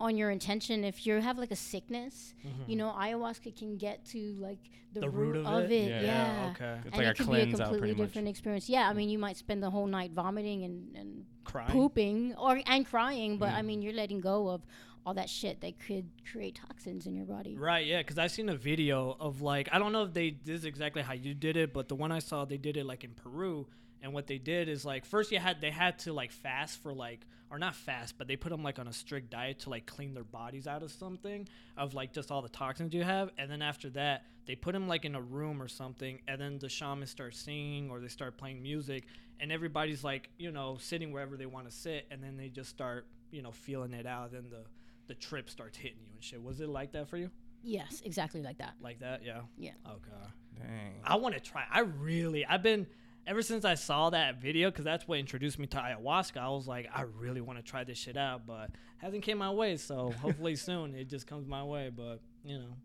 on 0.00 0.16
your 0.16 0.30
intention. 0.30 0.82
If 0.84 1.06
you 1.06 1.14
have 1.20 1.38
like 1.38 1.52
a 1.52 1.56
sickness, 1.56 2.34
you 2.66 2.76
know, 2.76 2.90
ayahuasca 2.98 3.56
can 3.56 3.76
get 3.78 4.04
to 4.06 4.18
like 4.40 4.58
the, 4.92 5.00
Mm-hmm. 5.00 5.00
The 5.00 5.10
root, 5.10 5.36
root 5.36 5.46
of 5.46 5.64
of, 5.64 5.70
it? 5.70 5.72
it. 5.72 6.02
Yeah. 6.02 6.02
Yeah. 6.02 6.50
Okay. 6.54 6.74
It's 6.84 6.84
and 6.84 6.96
like 6.98 7.06
a 7.06 7.10
it 7.10 7.16
could 7.16 7.26
be 7.26 7.32
a 7.32 7.42
cleanse 7.44 7.60
out 7.60 7.64
completely 7.68 7.78
pretty 7.88 7.94
much. 8.02 8.08
different 8.08 8.28
experience. 8.28 8.68
Yeah, 8.68 8.88
I 8.88 8.92
mean, 8.92 9.08
you 9.08 9.18
might 9.18 9.36
spend 9.36 9.62
the 9.62 9.70
whole 9.70 9.86
night 9.86 10.10
vomiting 10.12 10.64
and, 10.64 10.94
and 10.96 11.24
Crying. 11.44 11.70
pooping 11.72 12.34
or 12.36 12.60
and 12.66 12.84
crying, 12.86 13.38
but 13.38 13.50
I 13.52 13.62
Mm. 13.62 13.66
mean, 13.66 13.82
you're 13.82 13.92
letting 13.92 14.20
go 14.20 14.48
of 14.50 14.62
all 15.06 15.14
that 15.14 15.28
shit 15.28 15.60
that 15.60 15.78
could 15.78 16.08
create 16.30 16.54
toxins 16.54 17.06
in 17.06 17.14
your 17.14 17.26
body. 17.26 17.56
Right, 17.56 17.86
yeah, 17.86 17.98
because 17.98 18.18
I've 18.18 18.30
seen 18.30 18.48
a 18.48 18.56
video 18.56 19.16
of 19.20 19.42
like 19.42 19.68
I 19.72 19.78
don't 19.78 19.92
know 19.92 20.04
if 20.04 20.14
they 20.14 20.36
this 20.44 20.60
is 20.60 20.64
exactly 20.64 21.02
how 21.02 21.12
you 21.12 21.34
did 21.34 21.56
it, 21.56 21.72
but 21.72 21.88
the 21.88 21.94
one 21.94 22.10
I 22.12 22.20
saw 22.20 22.44
they 22.44 22.56
did 22.56 22.76
it 22.76 22.86
like 22.86 23.04
in 23.04 23.10
Peru, 23.10 23.66
and 24.02 24.12
what 24.12 24.26
they 24.26 24.38
did 24.38 24.68
is 24.68 24.84
like 24.84 25.04
first 25.04 25.30
you 25.30 25.38
had 25.38 25.60
they 25.60 25.70
had 25.70 25.98
to 26.00 26.12
like 26.12 26.32
fast 26.32 26.82
for 26.82 26.94
like 26.94 27.26
or 27.50 27.58
not 27.58 27.74
fast, 27.76 28.16
but 28.16 28.26
they 28.26 28.36
put 28.36 28.48
them 28.48 28.62
like 28.62 28.78
on 28.78 28.88
a 28.88 28.92
strict 28.92 29.30
diet 29.30 29.60
to 29.60 29.70
like 29.70 29.86
clean 29.86 30.14
their 30.14 30.24
bodies 30.24 30.66
out 30.66 30.82
of 30.82 30.90
something 30.90 31.46
of 31.76 31.94
like 31.94 32.12
just 32.12 32.30
all 32.30 32.42
the 32.42 32.48
toxins 32.48 32.94
you 32.94 33.02
have, 33.02 33.30
and 33.36 33.50
then 33.50 33.62
after 33.62 33.90
that 33.90 34.24
they 34.46 34.54
put 34.54 34.72
them 34.72 34.88
like 34.88 35.04
in 35.04 35.14
a 35.14 35.20
room 35.20 35.62
or 35.62 35.68
something, 35.68 36.18
and 36.28 36.40
then 36.40 36.58
the 36.58 36.68
shamans 36.68 37.10
start 37.10 37.34
singing 37.34 37.90
or 37.90 38.00
they 38.00 38.08
start 38.08 38.38
playing 38.38 38.62
music, 38.62 39.04
and 39.38 39.52
everybody's 39.52 40.02
like 40.02 40.30
you 40.38 40.50
know 40.50 40.78
sitting 40.80 41.12
wherever 41.12 41.36
they 41.36 41.46
want 41.46 41.68
to 41.68 41.76
sit, 41.76 42.06
and 42.10 42.22
then 42.22 42.38
they 42.38 42.48
just 42.48 42.70
start 42.70 43.06
you 43.30 43.42
know 43.42 43.52
feeling 43.52 43.92
it 43.92 44.06
out, 44.06 44.32
then 44.32 44.46
the 44.50 44.64
the 45.06 45.14
trip 45.14 45.50
starts 45.50 45.76
hitting 45.76 45.98
you 46.00 46.12
and 46.14 46.22
shit. 46.22 46.42
Was 46.42 46.60
it 46.60 46.68
like 46.68 46.92
that 46.92 47.08
for 47.08 47.16
you? 47.16 47.30
Yes, 47.62 48.02
exactly 48.04 48.42
like 48.42 48.58
that. 48.58 48.74
Like 48.80 49.00
that, 49.00 49.24
yeah. 49.24 49.40
Yeah. 49.56 49.72
Okay. 49.86 50.30
Dang. 50.58 51.00
I 51.04 51.16
want 51.16 51.34
to 51.34 51.40
try. 51.40 51.64
I 51.70 51.80
really. 51.80 52.44
I've 52.44 52.62
been 52.62 52.86
ever 53.26 53.42
since 53.42 53.64
I 53.64 53.74
saw 53.74 54.10
that 54.10 54.40
video 54.40 54.70
because 54.70 54.84
that's 54.84 55.08
what 55.08 55.18
introduced 55.18 55.58
me 55.58 55.66
to 55.68 55.76
ayahuasca. 55.78 56.36
I 56.36 56.48
was 56.48 56.68
like, 56.68 56.88
I 56.94 57.02
really 57.02 57.40
want 57.40 57.58
to 57.58 57.64
try 57.64 57.84
this 57.84 57.98
shit 57.98 58.16
out, 58.16 58.46
but 58.46 58.70
hasn't 58.98 59.22
came 59.22 59.38
my 59.38 59.50
way. 59.50 59.76
So 59.76 60.12
hopefully 60.20 60.56
soon 60.56 60.94
it 60.94 61.08
just 61.08 61.26
comes 61.26 61.46
my 61.46 61.64
way. 61.64 61.90
But 61.94 62.20
you 62.44 62.58
know, 62.58 62.76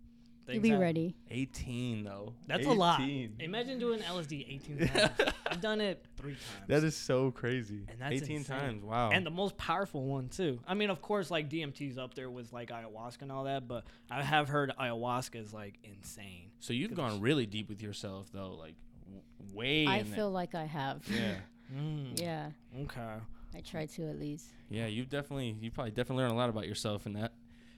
You'll 0.49 0.55
things 0.55 0.63
be 0.63 0.69
happen. 0.69 0.81
ready. 0.81 1.15
18 1.31 2.03
though. 2.03 2.33
That's 2.47 2.65
a 2.65 2.71
lot. 2.71 3.01
18. 3.01 3.35
Imagine 3.39 3.79
doing 3.79 3.99
LSD 3.99 4.45
18 4.49 4.87
times. 4.93 5.11
I've 5.47 5.61
done 5.61 5.81
it 5.81 6.03
three 6.17 6.33
times. 6.33 6.67
That 6.67 6.83
is 6.83 6.95
so 6.95 7.31
crazy. 7.31 7.85
And 7.89 7.99
that's 7.99 8.13
18 8.23 8.37
insane. 8.37 8.57
times. 8.59 8.83
Wow. 8.83 9.09
and 9.11 9.25
the 9.25 9.29
most 9.31 9.57
powerful 9.57 10.03
one 10.03 10.29
too. 10.29 10.59
I 10.67 10.73
mean, 10.73 10.89
of 10.89 11.01
course, 11.01 11.29
like 11.31 11.49
DMT's 11.49 11.97
up 11.97 12.13
there 12.13 12.29
with 12.29 12.51
like 12.53 12.69
ayahuasca 12.69 13.21
and 13.23 13.31
all 13.31 13.45
that, 13.45 13.67
but 13.67 13.85
I 14.11 14.23
have 14.23 14.47
heard 14.49 14.71
ayahuasca 14.79 15.35
is 15.41 15.53
like 15.53 15.75
insane. 15.83 16.51
so 16.59 16.73
you've 16.73 16.93
gone 16.95 17.21
really 17.21 17.45
deep 17.45 17.69
with 17.69 17.81
yourself 17.81 18.27
though, 18.33 18.53
like 18.55 18.75
w- 19.05 19.23
way 19.57 19.85
I 19.87 19.97
in 19.99 20.05
feel 20.05 20.29
like 20.31 20.55
I 20.55 20.65
have. 20.65 21.01
Yeah. 21.09 21.35
Mm, 21.71 22.19
Yeah, 22.19 22.49
Okay. 22.81 22.99
I 23.55 23.61
try 23.61 23.85
to 23.85 24.09
at 24.09 24.19
least. 24.19 24.47
Yeah, 24.71 24.87
you've 24.87 25.07
definitely 25.07 25.55
you 25.61 25.69
probably 25.69 25.91
definitely 25.91 26.23
learned 26.23 26.33
a 26.33 26.37
lot 26.37 26.49
about 26.49 26.65
yourself 26.67 27.05
in 27.05 27.13
that 27.13 27.33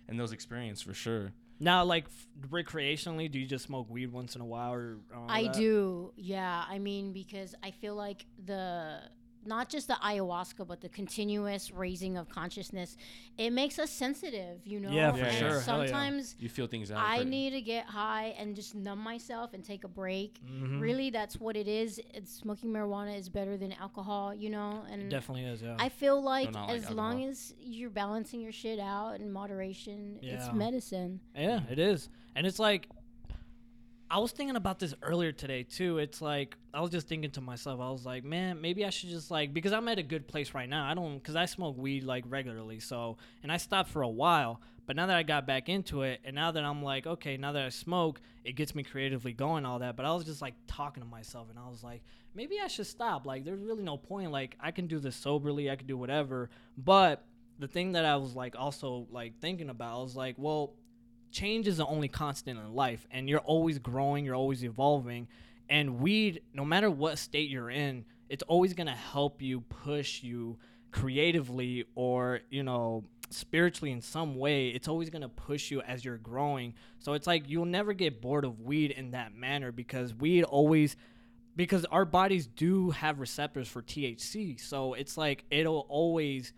in 0.07 0.15
those 0.15 0.31
experiences 0.31 0.81
for 0.81 0.93
sure. 0.93 1.33
Now, 1.61 1.83
like 1.85 2.05
f- 2.05 2.49
recreationally, 2.49 3.31
do 3.31 3.37
you 3.37 3.45
just 3.45 3.65
smoke 3.65 3.87
weed 3.87 4.11
once 4.11 4.35
in 4.35 4.41
a 4.41 4.45
while, 4.45 4.73
or 4.73 4.97
I 5.29 5.43
that? 5.43 5.53
do. 5.53 6.11
Yeah, 6.17 6.63
I 6.67 6.79
mean 6.79 7.13
because 7.13 7.53
I 7.63 7.69
feel 7.69 7.93
like 7.95 8.25
the 8.45 9.01
not 9.45 9.69
just 9.69 9.87
the 9.87 9.93
ayahuasca 9.95 10.67
but 10.67 10.81
the 10.81 10.89
continuous 10.89 11.71
raising 11.71 12.17
of 12.17 12.29
consciousness 12.29 12.95
it 13.37 13.51
makes 13.51 13.79
us 13.79 13.89
sensitive 13.89 14.59
you 14.65 14.79
know 14.79 14.91
Yeah, 14.91 15.11
for 15.11 15.23
And 15.23 15.37
sure. 15.37 15.47
Hell 15.49 15.57
yeah. 15.57 15.61
sometimes 15.87 16.35
You 16.39 16.49
feel 16.49 16.67
things 16.67 16.91
out. 16.91 16.99
i 17.03 17.15
pretty- 17.17 17.29
need 17.31 17.49
to 17.51 17.61
get 17.61 17.85
high 17.85 18.35
and 18.37 18.55
just 18.55 18.75
numb 18.75 18.99
myself 18.99 19.53
and 19.53 19.63
take 19.63 19.83
a 19.83 19.87
break 19.87 20.39
Mhm. 20.45 20.79
really 20.81 21.09
that's 21.09 21.39
what 21.39 21.55
it 21.55 21.67
is 21.67 21.99
it's 22.13 22.31
smoking 22.33 22.71
marijuana 22.71 23.17
is 23.17 23.29
better 23.29 23.57
than 23.57 23.71
alcohol 23.73 24.33
you 24.33 24.49
know 24.49 24.83
It 24.87 24.93
and 24.93 25.09
definitely 25.09 25.45
is. 25.45 25.61
Yeah. 25.61 25.75
i 25.79 25.89
feel 25.89 26.21
like 26.21 26.51
not 26.53 26.67
like 26.69 26.77
as 26.77 26.89
long 26.91 27.23
as 27.23 27.53
you're 27.59 27.89
balancing 27.89 28.41
your 28.41 28.51
shit 28.51 28.79
out 28.79 29.19
in 29.19 29.31
moderation 29.31 30.19
Yeah. 30.21 30.33
it's 30.35 30.53
medicine 30.53 31.19
yeah, 31.35 31.61
it 31.69 31.79
is, 31.79 32.09
and 32.35 32.45
it's 32.45 32.59
like. 32.59 32.87
I 34.13 34.17
was 34.17 34.33
thinking 34.33 34.57
about 34.57 34.77
this 34.77 34.93
earlier 35.01 35.31
today 35.31 35.63
too. 35.63 35.97
It's 35.97 36.21
like 36.21 36.57
I 36.73 36.81
was 36.81 36.91
just 36.91 37.07
thinking 37.07 37.31
to 37.31 37.41
myself. 37.41 37.79
I 37.79 37.89
was 37.89 38.05
like, 38.05 38.25
man, 38.25 38.59
maybe 38.59 38.83
I 38.83 38.89
should 38.89 39.09
just 39.09 39.31
like 39.31 39.53
because 39.53 39.71
I'm 39.71 39.87
at 39.87 39.99
a 39.99 40.03
good 40.03 40.27
place 40.27 40.53
right 40.53 40.67
now. 40.67 40.85
I 40.85 40.93
don't 40.93 41.17
because 41.17 41.37
I 41.37 41.45
smoke 41.45 41.77
weed 41.77 42.03
like 42.03 42.25
regularly. 42.27 42.81
So 42.81 43.15
and 43.41 43.49
I 43.49 43.55
stopped 43.55 43.89
for 43.89 44.01
a 44.01 44.09
while, 44.09 44.59
but 44.85 44.97
now 44.97 45.05
that 45.05 45.15
I 45.15 45.23
got 45.23 45.47
back 45.47 45.69
into 45.69 46.01
it, 46.01 46.19
and 46.25 46.35
now 46.35 46.51
that 46.51 46.61
I'm 46.61 46.83
like, 46.83 47.07
okay, 47.07 47.37
now 47.37 47.53
that 47.53 47.63
I 47.63 47.69
smoke, 47.69 48.19
it 48.43 48.57
gets 48.57 48.75
me 48.75 48.83
creatively 48.83 49.31
going, 49.31 49.65
all 49.65 49.79
that. 49.79 49.95
But 49.95 50.05
I 50.05 50.11
was 50.13 50.25
just 50.25 50.41
like 50.41 50.55
talking 50.67 51.01
to 51.01 51.07
myself, 51.07 51.47
and 51.49 51.57
I 51.57 51.69
was 51.69 51.81
like, 51.81 52.03
maybe 52.35 52.59
I 52.61 52.67
should 52.67 52.87
stop. 52.87 53.25
Like, 53.25 53.45
there's 53.45 53.61
really 53.61 53.83
no 53.83 53.95
point. 53.95 54.33
Like, 54.33 54.57
I 54.59 54.71
can 54.71 54.87
do 54.87 54.99
this 54.99 55.15
soberly. 55.15 55.71
I 55.71 55.77
can 55.77 55.87
do 55.87 55.97
whatever, 55.97 56.49
but 56.77 57.23
the 57.59 57.67
thing 57.67 57.93
that 57.93 58.03
I 58.03 58.17
was 58.17 58.35
like 58.35 58.55
also 58.57 59.07
like 59.09 59.39
thinking 59.39 59.69
about, 59.69 59.99
I 59.99 60.03
was 60.03 60.17
like, 60.17 60.35
well, 60.37 60.73
change 61.31 61.67
is 61.67 61.77
the 61.77 61.85
only 61.85 62.07
constant 62.07 62.59
in 62.59 62.73
life, 62.73 63.07
and 63.11 63.29
you're 63.29 63.39
always 63.39 63.79
growing, 63.79 64.25
you're 64.25 64.35
always 64.35 64.63
evolving, 64.63 65.27
and 65.69 65.99
weed, 65.99 66.41
no 66.53 66.65
matter 66.65 66.89
what 66.91 67.17
state 67.17 67.49
you're 67.49 67.69
in, 67.69 68.05
it's 68.29 68.43
always 68.43 68.73
gonna 68.73 68.95
help 68.95 69.41
you 69.41 69.61
push 69.61 70.23
you 70.23 70.57
creatively 70.91 71.85
or 71.95 72.41
you 72.49 72.63
know 72.63 73.03
spiritually 73.29 73.91
in 73.91 74.01
some 74.01 74.35
way. 74.35 74.69
It's 74.69 74.87
always 74.87 75.09
going 75.09 75.21
to 75.21 75.29
push 75.29 75.71
you 75.71 75.81
as 75.81 76.03
you're 76.03 76.17
growing. 76.17 76.73
So 76.99 77.13
it's 77.13 77.27
like 77.27 77.49
you'll 77.49 77.65
never 77.65 77.93
get 77.93 78.21
bored 78.21 78.45
of 78.45 78.59
weed 78.59 78.91
in 78.91 79.11
that 79.11 79.33
manner 79.33 79.71
because 79.71 80.13
weed 80.13 80.43
always 80.43 80.95
because 81.55 81.85
our 81.85 82.05
bodies 82.05 82.47
do 82.47 82.91
have 82.91 83.19
receptors 83.19 83.67
for 83.67 83.81
THC 83.81 84.57
so 84.57 84.93
it's 84.93 85.17
like 85.17 85.43
it'll 85.51 85.85
always 85.89 86.53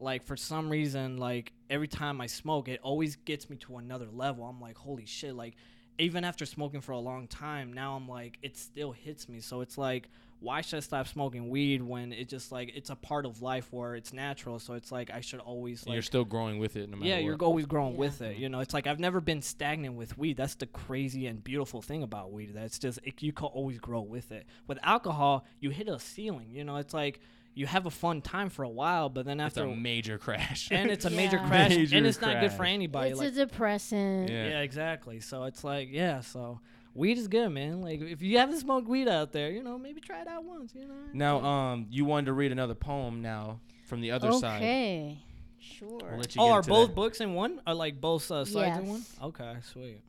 like 0.00 0.24
for 0.24 0.36
some 0.36 0.70
reason 0.70 1.16
like 1.16 1.52
every 1.70 1.88
time 1.88 2.20
I 2.20 2.26
smoke 2.26 2.68
it 2.68 2.80
always 2.82 3.16
gets 3.16 3.50
me 3.50 3.56
to 3.58 3.76
another 3.78 4.06
level 4.12 4.44
I'm 4.44 4.60
like 4.60 4.76
holy 4.76 5.06
shit 5.06 5.34
like 5.34 5.56
even 5.98 6.22
after 6.24 6.46
smoking 6.46 6.80
for 6.80 6.92
a 6.92 6.98
long 6.98 7.26
time 7.26 7.72
now 7.72 7.96
I'm 7.96 8.08
like 8.08 8.38
it 8.42 8.56
still 8.56 8.92
hits 8.92 9.28
me 9.28 9.40
so 9.40 9.60
it's 9.60 9.76
like 9.76 10.08
why 10.40 10.60
should 10.60 10.76
I 10.76 10.80
stop 10.80 11.08
smoking 11.08 11.50
weed 11.50 11.82
when 11.82 12.12
it 12.12 12.28
just 12.28 12.52
like 12.52 12.70
it's 12.74 12.90
a 12.90 12.94
part 12.94 13.26
of 13.26 13.42
life 13.42 13.72
where 13.72 13.96
it's 13.96 14.12
natural? 14.12 14.60
So 14.60 14.74
it's 14.74 14.92
like 14.92 15.10
I 15.10 15.20
should 15.20 15.40
always 15.40 15.80
And 15.82 15.88
like 15.88 15.94
you're 15.94 16.02
still 16.02 16.24
growing 16.24 16.60
with 16.60 16.76
it, 16.76 16.88
no 16.88 16.96
matter 16.96 17.10
yeah, 17.10 17.18
you're 17.18 17.34
always 17.42 17.66
growing 17.66 17.94
Yeah. 17.94 17.98
with 17.98 18.22
it. 18.22 18.36
You 18.36 18.48
know, 18.48 18.60
it's 18.60 18.72
like 18.72 18.86
I've 18.86 19.00
never 19.00 19.20
been 19.20 19.42
stagnant 19.42 19.96
with 19.96 20.16
weed. 20.16 20.36
That's 20.36 20.54
the 20.54 20.66
crazy 20.66 21.26
and 21.26 21.42
beautiful 21.42 21.82
thing 21.82 22.04
about 22.04 22.30
weed. 22.30 22.54
That 22.54 22.66
it's 22.66 22.78
just 22.78 23.00
it, 23.02 23.20
you 23.20 23.32
can 23.32 23.46
always 23.46 23.80
grow 23.80 24.00
with 24.00 24.30
it. 24.30 24.46
With 24.68 24.78
alcohol, 24.84 25.44
you 25.58 25.70
hit 25.70 25.88
a 25.88 25.98
ceiling. 25.98 26.50
You 26.52 26.62
know, 26.62 26.76
it's 26.76 26.94
like 26.94 27.18
you 27.58 27.66
have 27.66 27.86
a 27.86 27.90
fun 27.90 28.22
time 28.22 28.50
for 28.50 28.62
a 28.62 28.68
while, 28.68 29.08
but 29.08 29.26
then 29.26 29.40
It's 29.40 29.58
after 29.58 29.68
a 29.68 29.74
major 29.74 30.16
crash. 30.16 30.68
and 30.70 30.90
it's 30.90 31.04
a 31.04 31.10
major 31.10 31.38
crash, 31.38 31.70
Major 31.70 31.96
and 31.96 32.06
it's 32.06 32.20
not 32.20 32.40
good 32.40 32.52
for 32.52 32.64
anybody. 32.64 33.10
it's 33.10 33.18
like 33.18 33.32
a 33.32 33.34
depressant. 33.34 34.30
Yeah. 34.30 34.48
yeah. 34.48 34.60
exactly. 34.60 35.20
So 35.20 35.44
it's 35.44 35.64
like, 35.64 35.88
yeah, 35.90 36.20
so 36.20 36.60
weed 36.94 37.18
is 37.18 37.26
good, 37.26 37.48
man. 37.50 37.80
Like 37.80 38.00
if 38.00 38.22
you 38.22 38.38
haven't 38.38 38.58
smoked 38.60 38.88
weed 38.88 39.08
out 39.08 39.32
there, 39.32 39.50
you 39.50 39.62
know, 39.62 39.76
maybe 39.76 40.00
try 40.00 40.20
it 40.22 40.28
out 40.28 40.44
once, 40.44 40.72
you 40.74 40.86
know. 40.86 40.94
now, 41.12 41.44
um, 41.44 41.86
you 41.90 42.04
wanted 42.04 42.26
to 42.26 42.32
read 42.32 42.52
another 42.52 42.74
poem 42.76 43.22
now 43.22 43.58
from 43.86 44.00
the 44.00 44.12
other 44.12 44.32
side. 44.32 44.62
Okay. 44.62 45.18
Sure. 45.60 45.88
We'll 45.88 46.18
let 46.18 46.34
you 46.36 46.40
Oh, 46.40 46.46
get 46.46 46.52
are 46.52 46.62
both 46.62 46.88
that. 46.90 46.94
books 46.94 47.20
in 47.20 47.34
one? 47.34 47.60
Are 47.66 47.74
like 47.74 48.00
both 48.00 48.30
uh, 48.30 48.44
sides 48.44 48.78
in 48.78 48.86
one? 48.86 48.98
Yes. 48.98 49.16
Okay, 49.22 49.54
sweet. 49.72 50.00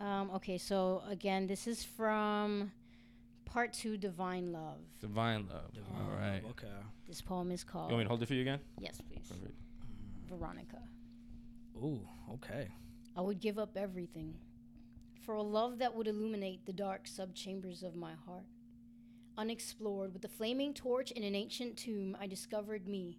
Um, 0.00 0.30
okay, 0.36 0.56
so 0.58 1.02
again, 1.08 1.46
this 1.46 1.66
is 1.66 1.84
from 1.84 2.72
part 3.46 3.72
two, 3.72 3.96
Divine 3.96 4.52
Love. 4.52 4.78
Divine 5.00 5.46
love. 5.48 5.70
All 5.98 6.14
right. 6.14 6.42
Okay. 6.50 6.66
This 7.08 7.22
poem 7.22 7.50
is 7.50 7.64
called. 7.64 7.90
You 7.90 7.94
want 7.94 8.00
me 8.00 8.04
to 8.04 8.08
hold 8.08 8.22
it 8.22 8.26
for 8.26 8.34
you 8.34 8.42
again? 8.42 8.60
yes, 8.78 9.00
please. 9.08 9.26
Perfect. 9.28 9.54
Veronica. 10.28 10.82
Ooh, 11.76 12.00
okay. 12.34 12.68
I 13.16 13.20
would 13.20 13.40
give 13.40 13.58
up 13.58 13.76
everything 13.76 14.34
for 15.24 15.34
a 15.36 15.42
love 15.42 15.78
that 15.78 15.94
would 15.94 16.06
illuminate 16.08 16.66
the 16.66 16.72
dark 16.72 17.06
subchambers 17.06 17.82
of 17.82 17.96
my 17.96 18.12
heart. 18.26 18.44
Unexplored, 19.38 20.12
with 20.12 20.24
a 20.24 20.28
flaming 20.28 20.72
torch 20.72 21.10
in 21.10 21.22
an 21.22 21.34
ancient 21.34 21.76
tomb, 21.76 22.16
I 22.20 22.26
discovered 22.26 22.88
me 22.88 23.18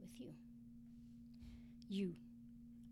with 0.00 0.20
you. 0.20 0.32
You 1.88 2.14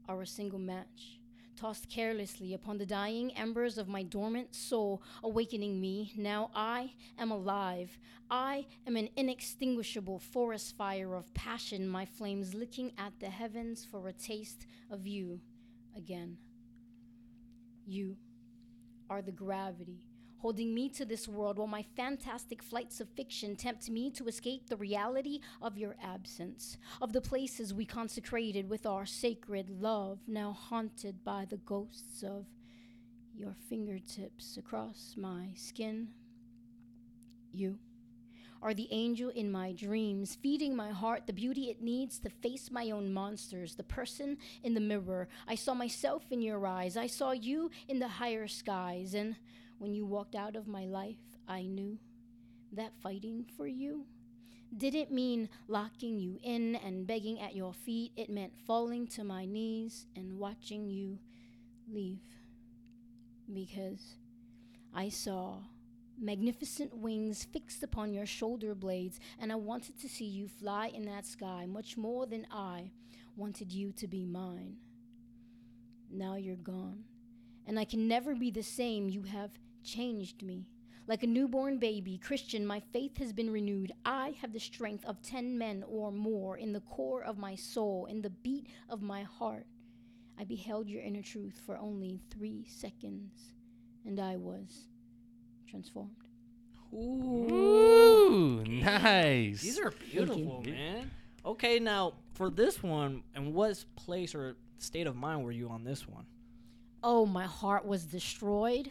are 0.08 0.22
a 0.22 0.26
single 0.26 0.58
match, 0.58 1.20
tossed 1.56 1.88
carelessly 1.88 2.54
upon 2.54 2.78
the 2.78 2.86
dying 2.86 3.32
embers 3.36 3.78
of 3.78 3.88
my 3.88 4.02
dormant 4.02 4.54
soul, 4.54 5.02
awakening 5.22 5.80
me. 5.80 6.12
Now 6.16 6.50
I 6.54 6.92
am 7.18 7.30
alive. 7.30 7.98
I 8.30 8.66
am 8.86 8.96
an 8.96 9.08
inextinguishable 9.16 10.18
forest 10.18 10.76
fire 10.76 11.14
of 11.14 11.32
passion, 11.34 11.88
my 11.88 12.04
flames 12.04 12.54
licking 12.54 12.92
at 12.98 13.18
the 13.20 13.30
heavens 13.30 13.84
for 13.84 14.08
a 14.08 14.12
taste 14.12 14.66
of 14.90 15.06
you 15.06 15.40
again. 15.96 16.36
You 17.86 18.16
are 19.08 19.22
the 19.22 19.32
gravity 19.32 20.05
holding 20.38 20.74
me 20.74 20.88
to 20.90 21.04
this 21.04 21.26
world 21.26 21.58
while 21.58 21.66
my 21.66 21.84
fantastic 21.96 22.62
flights 22.62 23.00
of 23.00 23.08
fiction 23.10 23.56
tempt 23.56 23.88
me 23.88 24.10
to 24.10 24.28
escape 24.28 24.68
the 24.68 24.76
reality 24.76 25.40
of 25.62 25.78
your 25.78 25.96
absence, 26.02 26.76
of 27.00 27.12
the 27.12 27.20
places 27.20 27.72
we 27.72 27.84
consecrated 27.84 28.68
with 28.68 28.86
our 28.86 29.06
sacred 29.06 29.70
love, 29.70 30.18
now 30.26 30.52
haunted 30.52 31.24
by 31.24 31.44
the 31.44 31.56
ghosts 31.58 32.22
of 32.22 32.46
your 33.34 33.54
fingertips 33.68 34.56
across 34.56 35.14
my 35.16 35.48
skin. 35.54 36.08
You 37.52 37.78
are 38.62 38.74
the 38.74 38.88
angel 38.90 39.28
in 39.30 39.52
my 39.52 39.72
dreams, 39.72 40.36
feeding 40.42 40.74
my 40.74 40.90
heart 40.90 41.26
the 41.26 41.32
beauty 41.32 41.70
it 41.70 41.82
needs 41.82 42.18
to 42.18 42.30
face 42.30 42.70
my 42.70 42.90
own 42.90 43.12
monsters, 43.12 43.74
the 43.74 43.82
person 43.82 44.38
in 44.62 44.74
the 44.74 44.80
mirror. 44.80 45.28
I 45.46 45.54
saw 45.54 45.74
myself 45.74 46.24
in 46.30 46.40
your 46.42 46.66
eyes, 46.66 46.96
I 46.96 47.06
saw 47.06 47.32
you 47.32 47.70
in 47.88 47.98
the 47.98 48.08
higher 48.08 48.48
skies, 48.48 49.14
and 49.14 49.36
when 49.78 49.94
you 49.94 50.06
walked 50.06 50.34
out 50.34 50.56
of 50.56 50.66
my 50.66 50.86
life, 50.86 51.16
I 51.48 51.62
knew 51.62 51.98
that 52.72 52.92
fighting 53.02 53.46
for 53.56 53.66
you 53.66 54.06
didn't 54.76 55.10
mean 55.10 55.48
locking 55.68 56.18
you 56.18 56.38
in 56.42 56.76
and 56.76 57.06
begging 57.06 57.40
at 57.40 57.54
your 57.54 57.72
feet. 57.72 58.12
It 58.16 58.28
meant 58.28 58.52
falling 58.66 59.06
to 59.08 59.24
my 59.24 59.44
knees 59.44 60.06
and 60.14 60.38
watching 60.38 60.88
you 60.90 61.18
leave. 61.90 62.20
Because 63.52 64.16
I 64.94 65.08
saw 65.08 65.58
magnificent 66.18 66.96
wings 66.96 67.44
fixed 67.44 67.82
upon 67.82 68.12
your 68.12 68.26
shoulder 68.26 68.74
blades, 68.74 69.20
and 69.38 69.52
I 69.52 69.56
wanted 69.56 69.98
to 70.00 70.08
see 70.08 70.24
you 70.24 70.48
fly 70.48 70.88
in 70.88 71.04
that 71.06 71.26
sky 71.26 71.66
much 71.66 71.96
more 71.96 72.26
than 72.26 72.46
I 72.50 72.90
wanted 73.36 73.72
you 73.72 73.92
to 73.92 74.08
be 74.08 74.24
mine. 74.24 74.76
Now 76.10 76.34
you're 76.36 76.56
gone, 76.56 77.04
and 77.66 77.78
I 77.78 77.84
can 77.84 78.08
never 78.08 78.34
be 78.34 78.50
the 78.50 78.62
same. 78.62 79.08
You 79.08 79.22
have 79.22 79.50
changed 79.86 80.42
me. 80.42 80.66
Like 81.06 81.22
a 81.22 81.26
newborn 81.28 81.78
baby, 81.78 82.18
Christian, 82.18 82.66
my 82.66 82.80
faith 82.92 83.18
has 83.18 83.32
been 83.32 83.50
renewed. 83.50 83.92
I 84.04 84.34
have 84.40 84.52
the 84.52 84.58
strength 84.58 85.04
of 85.04 85.22
ten 85.22 85.56
men 85.56 85.84
or 85.88 86.10
more 86.10 86.58
in 86.58 86.72
the 86.72 86.80
core 86.80 87.22
of 87.22 87.38
my 87.38 87.54
soul, 87.54 88.06
in 88.06 88.20
the 88.22 88.30
beat 88.30 88.66
of 88.88 89.02
my 89.02 89.22
heart. 89.22 89.66
I 90.38 90.44
beheld 90.44 90.88
your 90.88 91.02
inner 91.02 91.22
truth 91.22 91.62
for 91.64 91.78
only 91.78 92.20
three 92.28 92.66
seconds, 92.68 93.54
and 94.04 94.18
I 94.18 94.36
was 94.36 94.88
transformed. 95.68 96.10
Ooh, 96.92 98.64
nice. 98.66 99.62
These 99.62 99.78
are 99.78 99.92
beautiful, 100.10 100.62
man. 100.66 101.10
Okay, 101.44 101.78
now 101.78 102.14
for 102.34 102.50
this 102.50 102.82
one, 102.82 103.22
and 103.34 103.54
what 103.54 103.84
place 103.94 104.34
or 104.34 104.56
state 104.78 105.06
of 105.06 105.14
mind 105.14 105.44
were 105.44 105.52
you 105.52 105.68
on 105.68 105.84
this 105.84 106.08
one? 106.08 106.26
Oh, 107.08 107.24
my 107.24 107.44
heart 107.44 107.86
was 107.86 108.04
destroyed. 108.04 108.90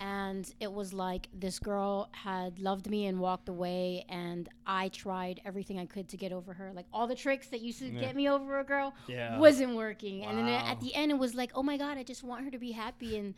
And 0.00 0.52
it 0.60 0.70
was 0.72 0.92
like 0.92 1.28
this 1.32 1.58
girl 1.60 2.08
had 2.10 2.58
loved 2.58 2.90
me 2.90 3.06
and 3.06 3.20
walked 3.20 3.48
away, 3.48 4.04
and 4.08 4.48
I 4.66 4.88
tried 4.88 5.40
everything 5.44 5.78
I 5.78 5.86
could 5.86 6.08
to 6.08 6.16
get 6.18 6.32
over 6.32 6.52
her. 6.52 6.72
Like 6.74 6.86
all 6.92 7.06
the 7.06 7.14
tricks 7.14 7.46
that 7.48 7.60
used 7.60 7.78
to 7.78 7.86
Yeah. 7.86 8.00
get 8.00 8.16
me 8.16 8.28
over 8.28 8.58
a 8.58 8.64
girl 8.64 8.94
Yeah. 9.08 9.38
wasn't 9.38 9.76
working. 9.76 10.24
And 10.24 10.36
then 10.38 10.48
at 10.48 10.80
the 10.80 10.92
end, 10.94 11.12
it 11.12 11.18
was 11.18 11.34
like, 11.34 11.52
oh 11.54 11.62
my 11.62 11.76
God, 11.78 11.96
I 11.96 12.02
just 12.02 12.22
want 12.24 12.44
her 12.44 12.50
to 12.50 12.58
be 12.58 12.72
happy. 12.72 13.16
And 13.16 13.34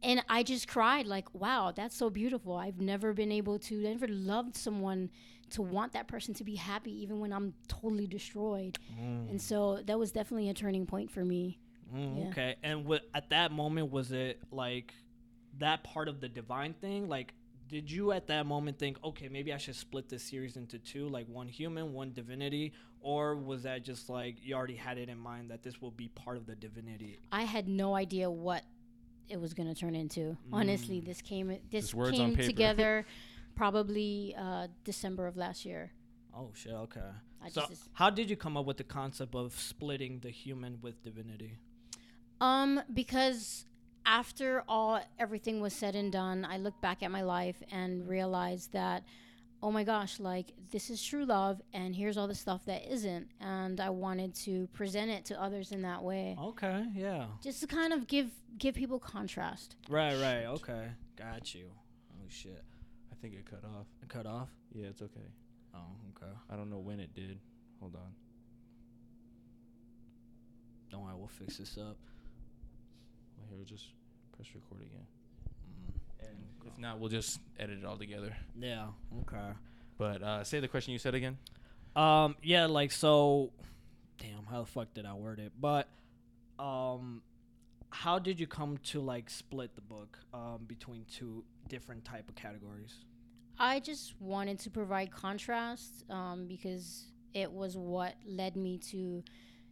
and 0.00 0.22
I 0.28 0.44
just 0.44 0.68
cried, 0.68 1.08
like, 1.08 1.34
wow, 1.34 1.72
that's 1.74 1.96
so 1.96 2.08
beautiful. 2.08 2.54
I've 2.54 2.80
never 2.80 3.12
been 3.12 3.32
able 3.32 3.58
to, 3.60 3.74
I 3.80 3.88
never 3.94 4.06
loved 4.06 4.54
someone 4.56 5.10
to 5.50 5.60
want 5.62 5.92
that 5.94 6.06
person 6.06 6.34
to 6.34 6.44
be 6.44 6.54
happy, 6.54 6.92
even 7.02 7.18
when 7.18 7.32
I'm 7.32 7.54
totally 7.66 8.06
destroyed. 8.06 8.78
Mm. 8.96 9.30
And 9.30 9.42
so 9.42 9.80
that 9.86 9.98
was 9.98 10.12
definitely 10.12 10.50
a 10.50 10.54
turning 10.54 10.86
point 10.86 11.10
for 11.10 11.24
me. 11.24 11.58
Mm, 11.94 12.18
Yeah. 12.18 12.28
Okay, 12.28 12.56
and 12.62 12.84
what 12.84 13.02
at 13.14 13.30
that 13.30 13.52
moment 13.52 13.90
was 13.90 14.12
it 14.12 14.40
like 14.50 14.92
that 15.58 15.82
part 15.84 16.08
of 16.08 16.20
the 16.20 16.28
divine 16.28 16.74
thing? 16.74 17.08
Like, 17.08 17.34
did 17.68 17.90
you 17.90 18.12
at 18.12 18.26
that 18.28 18.46
moment 18.46 18.78
think, 18.78 18.98
okay, 19.04 19.28
maybe 19.28 19.52
I 19.52 19.58
should 19.58 19.76
split 19.76 20.08
this 20.08 20.22
series 20.22 20.56
into 20.56 20.78
two, 20.78 21.08
like 21.08 21.26
one 21.28 21.48
human, 21.48 21.92
one 21.92 22.12
divinity, 22.12 22.72
or 23.00 23.36
was 23.36 23.62
that 23.64 23.82
just 23.84 24.08
like 24.08 24.36
you 24.42 24.54
already 24.54 24.76
had 24.76 24.98
it 24.98 25.08
in 25.08 25.18
mind 25.18 25.50
that 25.50 25.62
this 25.62 25.80
will 25.80 25.90
be 25.90 26.08
part 26.08 26.36
of 26.36 26.46
the 26.46 26.54
divinity? 26.56 27.18
I 27.32 27.42
had 27.42 27.68
no 27.68 27.94
idea 27.94 28.30
what 28.30 28.62
it 29.28 29.40
was 29.40 29.52
going 29.54 29.68
to 29.68 29.74
turn 29.74 29.94
into. 29.94 30.36
Honestly, 30.52 31.00
this 31.00 31.20
came 31.20 31.48
this 31.70 31.84
Just 31.84 31.94
words 31.94 32.18
on 32.18 32.26
came 32.28 32.36
paper. 32.36 32.46
together 32.48 33.06
probably 33.54 34.34
uh, 34.38 34.68
December 34.84 35.26
of 35.26 35.36
last 35.36 35.64
year. 35.64 35.92
Oh 36.34 36.50
shit. 36.54 36.72
Okay. 36.72 37.00
I 37.42 37.48
so, 37.50 37.64
just 37.68 37.88
how 37.92 38.10
did 38.10 38.30
you 38.30 38.36
come 38.36 38.56
up 38.56 38.64
with 38.66 38.76
the 38.78 38.84
concept 38.84 39.34
of 39.34 39.58
splitting 39.58 40.20
the 40.20 40.30
human 40.30 40.78
with 40.80 41.02
divinity? 41.02 41.56
Um 42.40 42.80
because 42.92 43.64
after 44.06 44.64
all 44.68 45.00
everything 45.18 45.60
was 45.60 45.74
said 45.74 45.94
and 45.94 46.10
done, 46.12 46.46
I 46.48 46.58
looked 46.58 46.80
back 46.80 47.02
at 47.02 47.10
my 47.10 47.22
life 47.22 47.62
and 47.70 48.08
realized 48.08 48.72
that 48.72 49.04
oh 49.62 49.72
my 49.72 49.82
gosh, 49.82 50.20
like 50.20 50.52
this 50.70 50.88
is 50.88 51.02
true 51.02 51.24
love 51.24 51.60
and 51.72 51.94
here's 51.94 52.16
all 52.16 52.28
the 52.28 52.34
stuff 52.34 52.64
that 52.66 52.90
isn't 52.90 53.28
and 53.40 53.80
I 53.80 53.90
wanted 53.90 54.34
to 54.36 54.68
present 54.72 55.10
it 55.10 55.24
to 55.26 55.42
others 55.42 55.72
in 55.72 55.82
that 55.82 56.02
way. 56.02 56.36
Okay. 56.40 56.84
Yeah. 56.94 57.26
Just 57.42 57.60
to 57.60 57.66
kind 57.66 57.92
of 57.92 58.06
give 58.06 58.30
give 58.56 58.74
people 58.74 58.98
contrast. 58.98 59.76
Right. 59.88 60.14
Right. 60.14 60.44
Okay. 60.46 60.88
Got 61.16 61.54
you. 61.54 61.66
Oh 62.12 62.26
shit. 62.28 62.62
I 63.12 63.14
think 63.20 63.34
it 63.34 63.44
cut 63.50 63.64
off. 63.64 63.86
It 64.02 64.08
cut 64.08 64.26
off. 64.26 64.48
Yeah, 64.72 64.86
it's 64.86 65.02
okay. 65.02 65.28
Oh. 65.74 65.78
Okay. 66.16 66.32
I 66.50 66.56
don't 66.56 66.70
know 66.70 66.78
when 66.78 67.00
it 67.00 67.14
did. 67.14 67.38
Hold 67.80 67.94
on. 67.96 68.12
Don't 70.90 71.04
worry, 71.04 71.14
we'll 71.16 71.28
fix 71.28 71.58
this 71.58 71.76
up. 71.78 71.96
Well, 73.48 73.56
here, 73.56 73.64
just 73.64 73.86
press 74.36 74.48
record 74.54 74.82
again. 74.82 75.06
Mm. 75.66 76.28
And 76.28 76.36
if 76.66 76.78
not, 76.78 76.98
we'll 76.98 77.08
just 77.08 77.40
edit 77.58 77.78
it 77.78 77.84
all 77.84 77.96
together. 77.96 78.36
Yeah. 78.58 78.86
Okay. 79.22 79.52
But 79.96 80.22
uh, 80.22 80.44
say 80.44 80.60
the 80.60 80.68
question 80.68 80.92
you 80.92 80.98
said 80.98 81.14
again. 81.14 81.38
Um. 81.96 82.36
Yeah. 82.42 82.66
Like 82.66 82.92
so. 82.92 83.50
Damn. 84.18 84.44
How 84.50 84.60
the 84.60 84.66
fuck 84.66 84.92
did 84.94 85.06
I 85.06 85.14
word 85.14 85.38
it? 85.38 85.52
But, 85.60 85.88
um, 86.58 87.22
how 87.90 88.18
did 88.18 88.40
you 88.40 88.46
come 88.46 88.78
to 88.84 89.00
like 89.00 89.30
split 89.30 89.74
the 89.74 89.80
book 89.80 90.18
um 90.34 90.64
between 90.66 91.04
two 91.10 91.44
different 91.68 92.04
type 92.04 92.28
of 92.28 92.34
categories? 92.34 92.96
I 93.58 93.80
just 93.80 94.14
wanted 94.20 94.60
to 94.60 94.70
provide 94.70 95.10
contrast 95.10 96.04
um, 96.10 96.46
because 96.46 97.06
it 97.34 97.50
was 97.50 97.76
what 97.76 98.14
led 98.24 98.56
me 98.56 98.78
to 98.90 99.24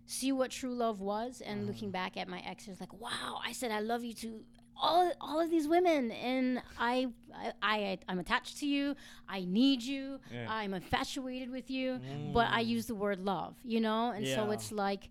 see 0.07 0.33
what 0.33 0.51
true 0.51 0.75
love 0.75 1.01
was. 1.01 1.41
And 1.45 1.61
Mm-hmm. 1.61 1.69
looking 1.69 1.91
back 1.91 2.17
at 2.17 2.29
my 2.29 2.41
exes, 2.41 2.81
like, 2.81 2.93
wow, 3.01 3.41
I 3.45 3.53
said 3.53 3.71
I 3.71 3.81
love 3.81 4.03
you 4.05 4.15
to 4.15 4.45
all 4.79 5.11
all 5.23 5.41
of 5.41 5.51
these 5.51 5.67
women, 5.67 6.11
and 6.13 6.63
I 6.79 7.09
I, 7.35 7.53
I 7.63 7.99
I'm 8.09 8.19
attached 8.19 8.59
to 8.59 8.67
you. 8.67 8.95
I 9.29 9.45
need 9.47 9.83
you. 9.83 10.21
Yeah. 10.33 10.47
I'm 10.49 10.75
infatuated 10.75 11.51
with 11.51 11.71
you. 11.71 11.99
But 12.35 12.49
I 12.51 12.61
use 12.61 12.87
the 12.87 12.95
word 12.95 13.21
love, 13.21 13.57
you 13.65 13.81
know, 13.81 14.11
and 14.11 14.27
so 14.27 14.51
it's 14.51 14.73
like. 14.73 15.09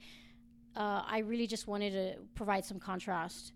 Uh, 0.77 1.01
I 1.08 1.19
really 1.19 1.47
just 1.47 1.67
wanted 1.67 1.91
to 1.93 2.15
provide 2.36 2.65
some 2.65 2.81
contrast. 2.81 3.53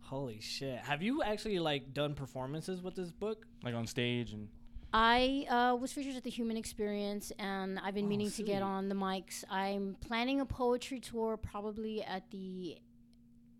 Holy 0.00 0.38
shit! 0.40 0.78
Have 0.78 1.02
you 1.02 1.22
actually 1.24 1.58
like 1.58 1.92
done 1.92 2.14
performances 2.14 2.80
with 2.82 2.94
this 2.94 3.10
book? 3.10 3.46
Like 3.64 3.74
on 3.74 3.86
stage 3.88 4.32
and 4.32 4.48
I 4.96 5.44
uh, 5.50 5.74
was 5.76 5.92
featured 5.92 6.14
at 6.14 6.22
the 6.22 6.30
Human 6.30 6.56
Experience, 6.56 7.32
and 7.40 7.80
I've 7.80 7.94
been 7.94 8.04
Oh, 8.04 8.08
meaning 8.08 8.30
to 8.30 8.42
get 8.44 8.62
on 8.62 8.88
the 8.88 8.94
mics. 8.94 9.42
I'm 9.50 9.96
planning 10.00 10.40
a 10.40 10.46
poetry 10.46 11.00
tour 11.00 11.36
probably 11.36 12.00
at 12.04 12.30
the 12.30 12.76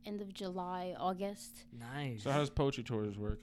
end 0.06 0.20
of 0.20 0.32
July, 0.32 0.94
August. 0.96 1.64
Nice. 1.76 2.22
so 2.22 2.30
how 2.30 2.38
does 2.38 2.50
poetry 2.50 2.84
tours 2.84 3.18
work? 3.18 3.40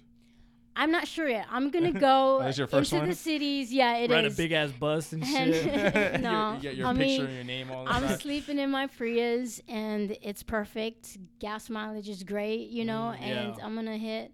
I'm 0.74 0.90
not 0.90 1.06
sure 1.06 1.28
yet. 1.28 1.48
I'm 1.52 1.70
gonna 1.70 1.92
go 2.12 2.40
That's 2.42 2.58
your 2.58 2.66
first 2.68 2.94
into 2.94 3.02
one? 3.02 3.10
the 3.10 3.16
cities. 3.16 3.74
Yeah, 3.74 3.98
it 3.98 4.10
is. 4.10 4.16
Write 4.16 4.26
a 4.26 4.30
big 4.30 4.54
ass 4.54 4.72
bus 4.72 5.12
and 5.12 5.22
And- 5.26 5.54
shit. 5.54 6.22
No, 6.22 6.54
your, 6.62 6.72
your, 6.72 6.74
your 6.74 6.88
I 6.88 6.94
picture 6.94 7.24
mean, 7.24 7.26
and 7.26 7.36
your 7.36 7.44
name 7.44 7.72
all 7.72 7.86
I'm 7.90 8.04
inside. 8.04 8.22
sleeping 8.22 8.58
in 8.58 8.72
my 8.72 8.88
Prius, 8.88 9.60
and 9.68 10.16
it's 10.22 10.44
perfect. 10.44 11.18
Gas 11.40 11.70
mileage 11.70 12.08
is 12.08 12.24
great, 12.24 12.70
you 12.70 12.86
know, 12.86 13.14
Mm, 13.18 13.22
and 13.22 13.58
yeah. 13.58 13.66
I'm 13.66 13.76
gonna 13.76 13.98
hit 13.98 14.32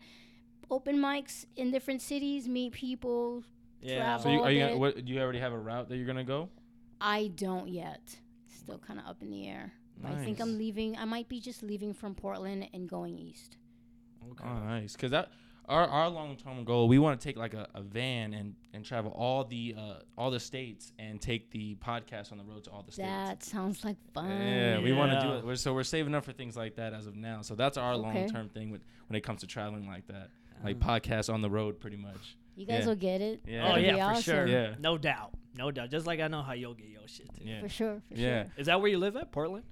open 0.70 0.98
mics 0.98 1.46
in 1.56 1.72
different 1.72 2.02
cities, 2.02 2.48
meet 2.48 2.74
people. 2.74 3.44
yeah. 3.82 4.18
So 4.18 4.30
you, 4.30 4.42
are 4.42 4.52
you 4.52 4.62
all 4.64 4.68
gonna, 4.70 4.80
what, 4.80 5.06
do 5.06 5.14
you 5.14 5.20
already 5.22 5.40
have 5.40 5.54
a 5.54 5.58
route 5.60 5.90
that 5.90 5.98
you're 5.98 6.08
gonna 6.08 6.24
go? 6.24 6.50
I 7.00 7.28
don't 7.36 7.68
yet. 7.70 8.02
Still 8.48 8.80
kind 8.80 9.00
of 9.00 9.06
up 9.06 9.22
in 9.22 9.30
the 9.32 9.48
air. 9.48 9.74
But 10.02 10.12
I 10.12 10.24
think 10.24 10.40
I'm 10.40 10.58
leaving. 10.58 10.98
I 10.98 11.06
might 11.06 11.28
be 11.28 11.40
just 11.40 11.64
leaving 11.64 11.94
from 11.94 12.14
Portland 12.16 12.68
and 12.74 12.88
going 12.88 13.18
east. 13.18 13.58
okay. 14.32 14.44
Oh, 14.48 14.60
nice. 14.66 14.94
Because 14.94 15.12
that 15.12 15.32
our 15.68 15.88
our 15.88 16.08
long 16.10 16.36
term 16.38 16.64
goal, 16.64 16.88
we 16.88 17.00
want 17.00 17.20
to 17.20 17.28
take 17.28 17.36
like 17.36 17.54
a, 17.54 17.68
a 17.74 17.82
van 17.82 18.34
and 18.34 18.54
and 18.74 18.86
travel 18.86 19.12
all 19.12 19.44
the 19.44 19.76
uh 19.78 19.94
all 20.18 20.30
the 20.32 20.40
states 20.40 20.94
and 21.00 21.20
take 21.20 21.50
the 21.52 21.76
podcast 21.76 22.32
on 22.32 22.38
the 22.38 22.44
road 22.44 22.64
to 22.66 22.72
all 22.72 22.84
the 22.84 22.92
states. 22.92 23.08
That 23.10 23.44
sounds 23.44 23.84
like 23.84 23.98
fun. 24.14 24.30
yeah, 24.30 24.80
we 24.80 24.94
want 24.94 25.12
to 25.14 25.20
do 25.22 25.34
it. 25.34 25.46
We're, 25.46 25.56
so 25.56 25.74
we're 25.74 25.84
saving 25.84 26.14
up 26.14 26.24
for 26.26 26.32
things 26.32 26.56
like 26.56 26.76
that 26.76 26.94
as 26.94 27.08
of 27.08 27.16
now. 27.16 27.42
So 27.42 27.56
that's 27.56 27.78
our 27.78 27.94
Okay. 27.94 28.02
long 28.22 28.30
term 28.30 28.50
thing 28.50 28.70
with 28.70 28.82
when 29.08 29.18
it 29.18 29.22
comes 29.22 29.42
to 29.42 29.48
traveling 29.48 29.88
like 29.88 30.06
that, 30.08 30.30
like 30.64 30.76
Um, 30.76 30.82
podcasts 30.82 31.34
on 31.34 31.42
the 31.42 31.50
road, 31.50 31.80
pretty 31.80 31.98
much. 31.98 32.38
You 32.56 32.66
guys 32.66 32.82
Yeah. 32.82 32.86
will 32.88 32.96
get 32.96 33.22
it. 33.22 33.42
Yeah. 33.46 33.64
Oh 33.64 33.68
That'll 33.70 33.84
yeah, 33.84 33.92
be 33.94 34.00
for 34.00 34.06
awesome. 34.06 34.24
sure. 34.24 34.48
Yeah. 34.48 34.76
No 34.80 34.98
doubt. 34.98 35.34
No 35.56 35.72
doubt. 35.72 35.92
Just 35.92 36.08
like 36.08 36.20
I 36.20 36.28
know 36.28 36.42
how 36.42 36.54
you'll 36.54 36.74
get 36.74 36.88
your 36.88 37.08
shit 37.08 37.34
too. 37.36 37.44
Yeah. 37.46 37.62
For 37.62 37.70
sure. 37.70 38.02
For 38.10 38.16
Yeah. 38.20 38.44
sure. 38.46 38.54
Is 38.58 38.66
that 38.68 38.80
where 38.82 38.90
you 38.90 38.98
live 38.98 39.16
at, 39.16 39.32
Portland? 39.32 39.66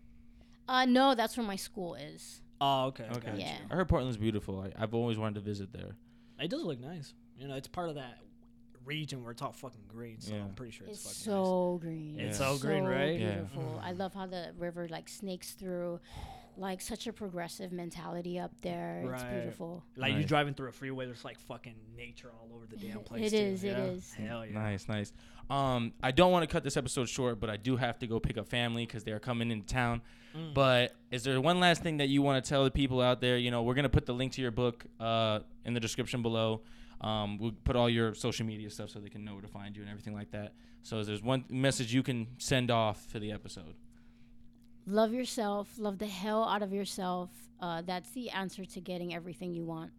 Uh, 0.67 0.85
no, 0.85 1.13
that's 1.15 1.35
where 1.37 1.45
my 1.45 1.55
school 1.55 1.95
is. 1.95 2.41
Oh, 2.61 2.85
okay. 2.85 3.03
Okay. 3.11 3.19
gotcha. 3.31 3.37
Yeah. 3.39 3.57
I 3.69 3.75
heard 3.75 3.87
Portland's 3.89 4.17
beautiful. 4.17 4.59
I, 4.61 4.71
I've 4.81 4.93
always 4.93 5.17
wanted 5.17 5.35
to 5.35 5.41
visit 5.41 5.73
there. 5.73 5.95
It 6.39 6.49
does 6.49 6.63
look 6.63 6.79
nice. 6.79 7.13
You 7.37 7.47
know, 7.47 7.55
it's 7.55 7.67
part 7.67 7.89
of 7.89 7.95
that 7.95 8.17
region 8.83 9.23
where 9.23 9.31
it's 9.31 9.41
all 9.41 9.51
fucking 9.51 9.85
green. 9.87 10.19
So 10.21 10.33
Yeah. 10.35 10.43
I'm 10.43 10.53
pretty 10.53 10.71
sure 10.71 10.87
it's, 10.87 11.01
fucking. 11.03 11.11
It's 11.11 11.25
fucking 11.25 11.33
so 11.33 11.79
green. 11.81 12.19
It's 12.19 12.37
so 12.37 12.57
green, 12.59 12.83
right? 12.83 13.19
Yeah. 13.19 13.33
Beautiful. 13.35 13.81
I 13.83 13.91
love 13.93 14.13
how 14.13 14.25
the 14.27 14.53
river 14.57 14.87
like 14.89 15.09
snakes 15.09 15.51
through, 15.53 15.99
like 16.57 16.81
such 16.81 17.07
a 17.07 17.13
progressive 17.13 17.71
mentality 17.71 18.39
up 18.39 18.51
there. 18.61 19.01
It's 19.03 19.23
Right. 19.23 19.33
beautiful. 19.33 19.83
nice. 19.95 20.01
Like 20.01 20.13
you're 20.15 20.23
driving 20.27 20.53
through 20.53 20.69
a 20.69 20.71
freeway, 20.71 21.05
there's 21.05 21.25
like 21.25 21.39
fucking 21.39 21.75
nature 21.95 22.31
all 22.31 22.55
over 22.55 22.65
the 22.65 22.77
damn 22.77 22.99
place. 23.03 23.31
It 23.33 23.37
too, 23.37 23.43
is, 23.43 23.63
yeah? 23.63 23.77
is. 23.83 24.13
Hell 24.13 24.45
yeah. 24.45 24.53
Nice, 24.53 24.87
nice. 24.87 25.13
Um, 25.49 25.93
I 26.01 26.11
don't 26.11 26.31
want 26.31 26.47
to 26.47 26.51
cut 26.51 26.63
this 26.63 26.75
episode 26.77 27.07
short, 27.07 27.39
but 27.39 27.49
I 27.49 27.57
do 27.57 27.75
have 27.77 27.99
to 27.99 28.07
go 28.07 28.19
pick 28.19 28.37
up 28.37 28.47
family 28.47 28.85
because 28.85 29.03
they 29.03 29.11
are 29.11 29.19
coming 29.19 29.51
into 29.51 29.67
town. 29.67 30.01
Mm. 30.35 30.53
But 30.53 30.95
is 31.11 31.23
there 31.23 31.39
one 31.39 31.59
last 31.59 31.83
thing 31.83 31.97
that 31.97 32.09
you 32.09 32.21
want 32.21 32.43
to 32.43 32.49
tell 32.49 32.63
the 32.63 32.71
people 32.71 32.99
out 32.99 33.21
there? 33.21 33.37
You 33.37 33.51
know, 33.51 33.63
we're 33.63 33.75
gonna 33.75 33.89
put 33.89 34.05
the 34.05 34.13
link 34.13 34.31
to 34.33 34.41
your 34.41 34.51
book 34.51 34.85
uh, 34.99 35.39
in 35.63 35.73
the 35.73 35.79
description 35.79 36.21
below. 36.21 36.61
Um, 37.01 37.37
we'll 37.37 37.51
put 37.63 37.75
all 37.75 37.89
your 37.89 38.13
social 38.15 38.45
media 38.45 38.69
stuff 38.69 38.89
so 38.89 38.99
they 38.99 39.09
can 39.09 39.23
know 39.23 39.33
where 39.33 39.41
to 39.41 39.47
find 39.47 39.75
you 39.75 39.81
and 39.83 39.91
everything 39.91 40.13
like 40.13 40.31
that. 40.31 40.53
So, 40.81 40.99
is 40.99 41.07
there's 41.07 41.21
one 41.21 41.43
message 41.49 41.93
you 41.93 42.01
can 42.03 42.27
send 42.37 42.71
off 42.71 43.05
for 43.05 43.19
the 43.19 43.31
episode? 43.31 43.75
Love 44.85 45.13
yourself. 45.13 45.69
Love 45.77 45.97
the 45.97 46.07
hell 46.07 46.43
out 46.47 46.61
of 46.61 46.71
yourself. 46.73 47.29
Uh, 47.59 47.81
that's 47.81 48.09
the 48.11 48.29
answer 48.29 48.65
to 48.65 48.81
getting 48.81 49.13
everything 49.13 49.53
you 49.53 49.63
want. 49.65 49.91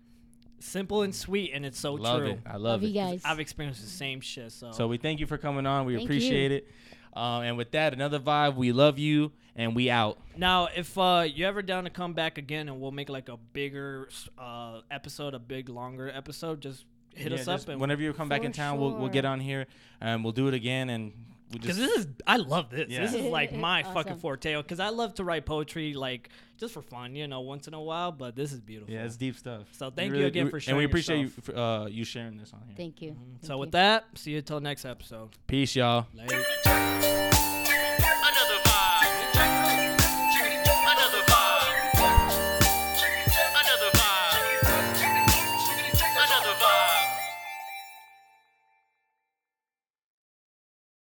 Simple 0.58 1.02
and 1.02 1.14
sweet, 1.14 1.50
and 1.52 1.66
it's 1.66 1.78
so 1.78 1.94
love 1.94 2.20
true. 2.20 2.30
it. 2.30 2.40
I 2.46 2.52
love, 2.52 2.62
Love 2.62 2.82
it. 2.82 2.86
you 2.88 2.94
guys. 2.94 3.20
I've 3.24 3.40
experienced 3.40 3.82
the 3.82 3.88
same 3.88 4.20
shit. 4.20 4.52
So, 4.52 4.72
So 4.72 4.88
we 4.88 4.96
thank 4.96 5.20
you 5.20 5.26
for 5.26 5.36
coming 5.38 5.66
on. 5.66 5.84
We 5.86 5.96
Thank 5.96 6.06
appreciate 6.06 6.52
it. 6.52 6.68
Um, 7.14 7.42
and 7.42 7.56
with 7.56 7.72
that, 7.72 7.92
another 7.92 8.18
vibe. 8.18 8.56
We 8.56 8.72
love 8.72 8.98
you, 8.98 9.32
and 9.54 9.74
we 9.74 9.90
out. 9.90 10.18
now 10.36 10.68
if 10.74 10.96
uh, 10.98 11.24
you 11.26 11.46
ever 11.46 11.62
down 11.62 11.84
to 11.84 11.90
come 11.90 12.12
back 12.14 12.36
again, 12.38 12.68
and 12.68 12.80
we'll 12.80 12.90
make 12.90 13.08
like 13.08 13.28
a 13.28 13.36
bigger 13.52 14.08
uh, 14.38 14.80
episode, 14.90 15.34
a 15.34 15.38
big 15.38 15.68
longer 15.68 16.10
episode, 16.10 16.60
just 16.60 16.84
hit 17.14 17.32
Yeah, 17.32 17.38
us 17.38 17.46
just 17.46 17.64
up 17.64 17.72
and 17.72 17.80
whenever 17.80 18.02
you 18.02 18.12
come 18.12 18.28
back 18.28 18.44
in 18.44 18.52
town, 18.52 18.78
we'll 18.78 18.94
we'll 18.96 19.08
get 19.08 19.24
on 19.24 19.40
here 19.40 19.66
and 20.02 20.22
we'll 20.22 20.34
do 20.34 20.48
it 20.48 20.54
again. 20.54 20.90
And 20.90 21.12
we'll 21.28 21.35
Because 21.50 21.76
this 21.76 21.90
is, 21.98 22.06
I 22.26 22.36
love 22.38 22.70
this. 22.70 22.88
Yeah. 22.88 23.02
This 23.02 23.14
is 23.14 23.22
like 23.26 23.52
my 23.54 23.82
fucking 23.94 24.12
Awesome. 24.12 24.18
forte. 24.18 24.56
Because 24.56 24.80
I 24.80 24.88
love 24.88 25.14
to 25.14 25.24
write 25.24 25.46
poetry, 25.46 25.94
like 25.94 26.30
just 26.58 26.74
for 26.74 26.82
fun, 26.82 27.14
you 27.14 27.28
know, 27.28 27.40
once 27.42 27.68
in 27.68 27.74
a 27.74 27.80
while. 27.80 28.10
But 28.12 28.34
this 28.34 28.52
is 28.52 28.60
beautiful. 28.60 28.92
yeah, 28.92 29.04
it's 29.04 29.16
deep 29.16 29.36
stuff. 29.36 29.62
So 29.72 29.86
We 29.88 29.92
thank 29.94 30.14
you 30.14 30.26
again 30.26 30.50
we- 30.50 30.58
for 30.60 30.68
and 30.70 30.76
we 30.76 30.84
appreciate 30.84 31.20
yourself. 31.20 31.48
you 31.48 31.52
for, 31.54 31.58
uh, 31.58 31.86
you 31.86 32.04
sharing 32.04 32.36
this 32.36 32.52
on 32.52 32.62
here. 32.66 32.76
Thank 32.76 33.00
you. 33.00 33.12
Mhm. 33.12 33.16
Thank 33.40 33.44
So 33.46 33.54
you. 33.54 33.58
with 33.60 33.72
that, 33.72 34.04
see 34.16 34.32
you 34.32 34.42
till 34.42 34.60
next 34.60 34.84
episode. 34.84 35.30
Peace, 35.46 35.76
y'all. 35.76 36.06
Later. 36.14 37.25